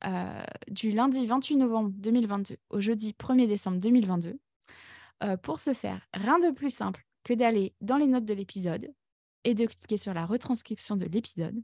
du 0.68 0.90
lundi 0.90 1.24
28 1.24 1.56
novembre 1.56 1.90
2022 1.94 2.58
au 2.68 2.80
jeudi 2.80 3.14
1er 3.18 3.46
décembre 3.46 3.78
2022. 3.78 4.38
pour 5.42 5.60
ce 5.60 5.72
faire, 5.72 6.06
rien 6.12 6.38
de 6.40 6.50
plus 6.50 6.68
simple 6.68 7.06
que 7.24 7.32
d'aller 7.32 7.74
dans 7.80 7.96
les 7.96 8.06
notes 8.06 8.26
de 8.26 8.34
l'épisode 8.34 8.92
et 9.44 9.54
de 9.54 9.64
cliquer 9.64 9.96
sur 9.96 10.12
la 10.12 10.26
retranscription 10.26 10.96
de 10.96 11.06
l'épisode. 11.06 11.62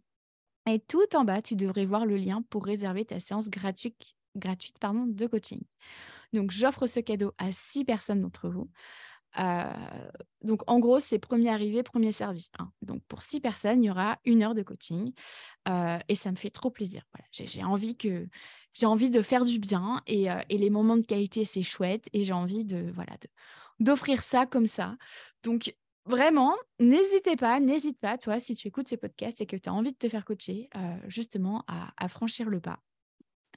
Et 0.70 0.80
tout 0.80 1.14
en 1.14 1.24
bas, 1.24 1.42
tu 1.42 1.54
devrais 1.54 1.84
voir 1.84 2.06
le 2.06 2.16
lien 2.16 2.42
pour 2.48 2.64
réserver 2.64 3.04
ta 3.04 3.20
séance 3.20 3.50
gratuite, 3.50 4.14
gratuite 4.36 4.78
pardon, 4.78 5.04
de 5.06 5.26
coaching. 5.26 5.60
Donc, 6.32 6.50
j'offre 6.50 6.86
ce 6.86 7.00
cadeau 7.00 7.34
à 7.36 7.52
six 7.52 7.84
personnes 7.84 8.22
d'entre 8.22 8.48
vous. 8.48 8.70
Euh, 9.38 9.64
donc, 10.42 10.62
en 10.66 10.78
gros, 10.78 11.00
c'est 11.00 11.18
premier 11.18 11.50
arrivé, 11.50 11.82
premier 11.82 12.12
servi. 12.12 12.50
Hein. 12.58 12.70
Donc, 12.82 13.02
pour 13.08 13.22
six 13.22 13.40
personnes, 13.40 13.82
il 13.82 13.88
y 13.88 13.90
aura 13.90 14.18
une 14.24 14.42
heure 14.42 14.54
de 14.54 14.62
coaching 14.62 15.12
euh, 15.68 15.98
et 16.08 16.14
ça 16.14 16.30
me 16.30 16.36
fait 16.36 16.50
trop 16.50 16.70
plaisir. 16.70 17.02
J'ai 17.32 17.64
envie 17.64 17.96
que 17.96 18.26
j'ai 18.72 18.86
envie 18.86 19.10
de 19.10 19.22
faire 19.22 19.44
du 19.44 19.58
bien 19.58 20.00
et, 20.06 20.30
euh, 20.30 20.40
et 20.48 20.58
les 20.58 20.70
moments 20.70 20.96
de 20.96 21.04
qualité, 21.04 21.44
c'est 21.44 21.62
chouette 21.62 22.08
et 22.12 22.24
j'ai 22.24 22.32
envie 22.32 22.64
de 22.64 22.90
voilà 22.94 23.16
d'offrir 23.80 24.22
ça 24.22 24.46
comme 24.46 24.66
ça. 24.66 24.96
Donc, 25.42 25.74
vraiment, 26.04 26.56
n'hésitez 26.80 27.36
pas, 27.36 27.60
n'hésite 27.60 27.98
pas, 28.00 28.18
toi, 28.18 28.40
si 28.40 28.54
tu 28.54 28.68
écoutes 28.68 28.88
ces 28.88 28.96
podcasts 28.96 29.40
et 29.40 29.46
que 29.46 29.56
tu 29.56 29.68
as 29.68 29.72
envie 29.72 29.92
de 29.92 29.98
te 29.98 30.08
faire 30.08 30.24
coacher, 30.24 30.68
justement, 31.06 31.64
à, 31.68 32.08
franchir 32.08 32.48
le 32.48 32.60
pas. 32.60 32.80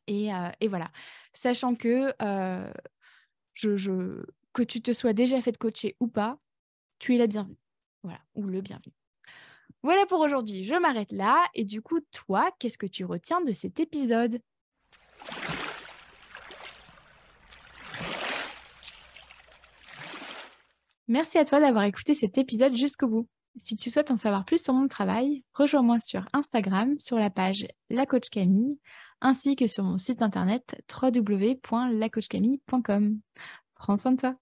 Et, 0.06 0.30
voilà, 0.68 0.92
sachant 1.34 1.74
que, 1.74 2.14
je, 3.54 4.24
que 4.54 4.64
tu 4.64 4.82
te 4.82 4.92
sois 4.92 5.14
déjà 5.14 5.42
fait 5.42 5.58
coacher 5.58 5.96
ou 6.00 6.08
pas, 6.08 6.38
tu 7.00 7.16
es 7.16 7.18
la 7.18 7.28
bienvenue. 7.28 7.58
Voilà, 8.04 8.20
ou 8.36 8.44
le 8.44 8.62
bienvenu. 8.62 8.94
Voilà 9.84 10.06
pour 10.06 10.20
aujourd'hui, 10.20 10.64
je 10.64 10.76
m'arrête 10.76 11.12
là. 11.12 11.44
Et 11.56 11.64
du 11.64 11.82
coup, 11.82 12.00
toi, 12.12 12.52
qu'est-ce 12.60 12.78
que 12.78 12.86
tu 12.86 13.06
retiens 13.06 13.42
de 13.42 13.54
cet 13.54 13.80
épisode? 13.80 14.40
Merci 21.08 21.38
à 21.38 21.46
toi 21.46 21.60
d'avoir 21.60 21.84
écouté 21.84 22.14
cet 22.14 22.38
épisode 22.38 22.76
jusqu'au 22.76 23.08
bout. 23.08 23.28
Si 23.58 23.76
tu 23.76 23.90
souhaites 23.90 24.12
en 24.12 24.18
savoir 24.18 24.46
plus 24.46 24.64
sur 24.64 24.74
mon 24.74 24.88
travail, 24.88 25.44
rejoins-moi 25.54 26.00
sur 26.00 26.26
Instagram 26.32 26.98
sur 27.00 27.18
la 27.18 27.30
page 27.30 27.68
La 27.90 28.06
Camille 28.06 28.78
ainsi 29.22 29.56
que 29.56 29.68
sur 29.68 29.84
mon 29.84 29.98
site 29.98 30.22
internet 30.22 30.76
www.lacoachcamille.com. 30.92 33.20
Prends 33.82 33.98
soin 33.98 34.12
de 34.12 34.18
toi. 34.18 34.36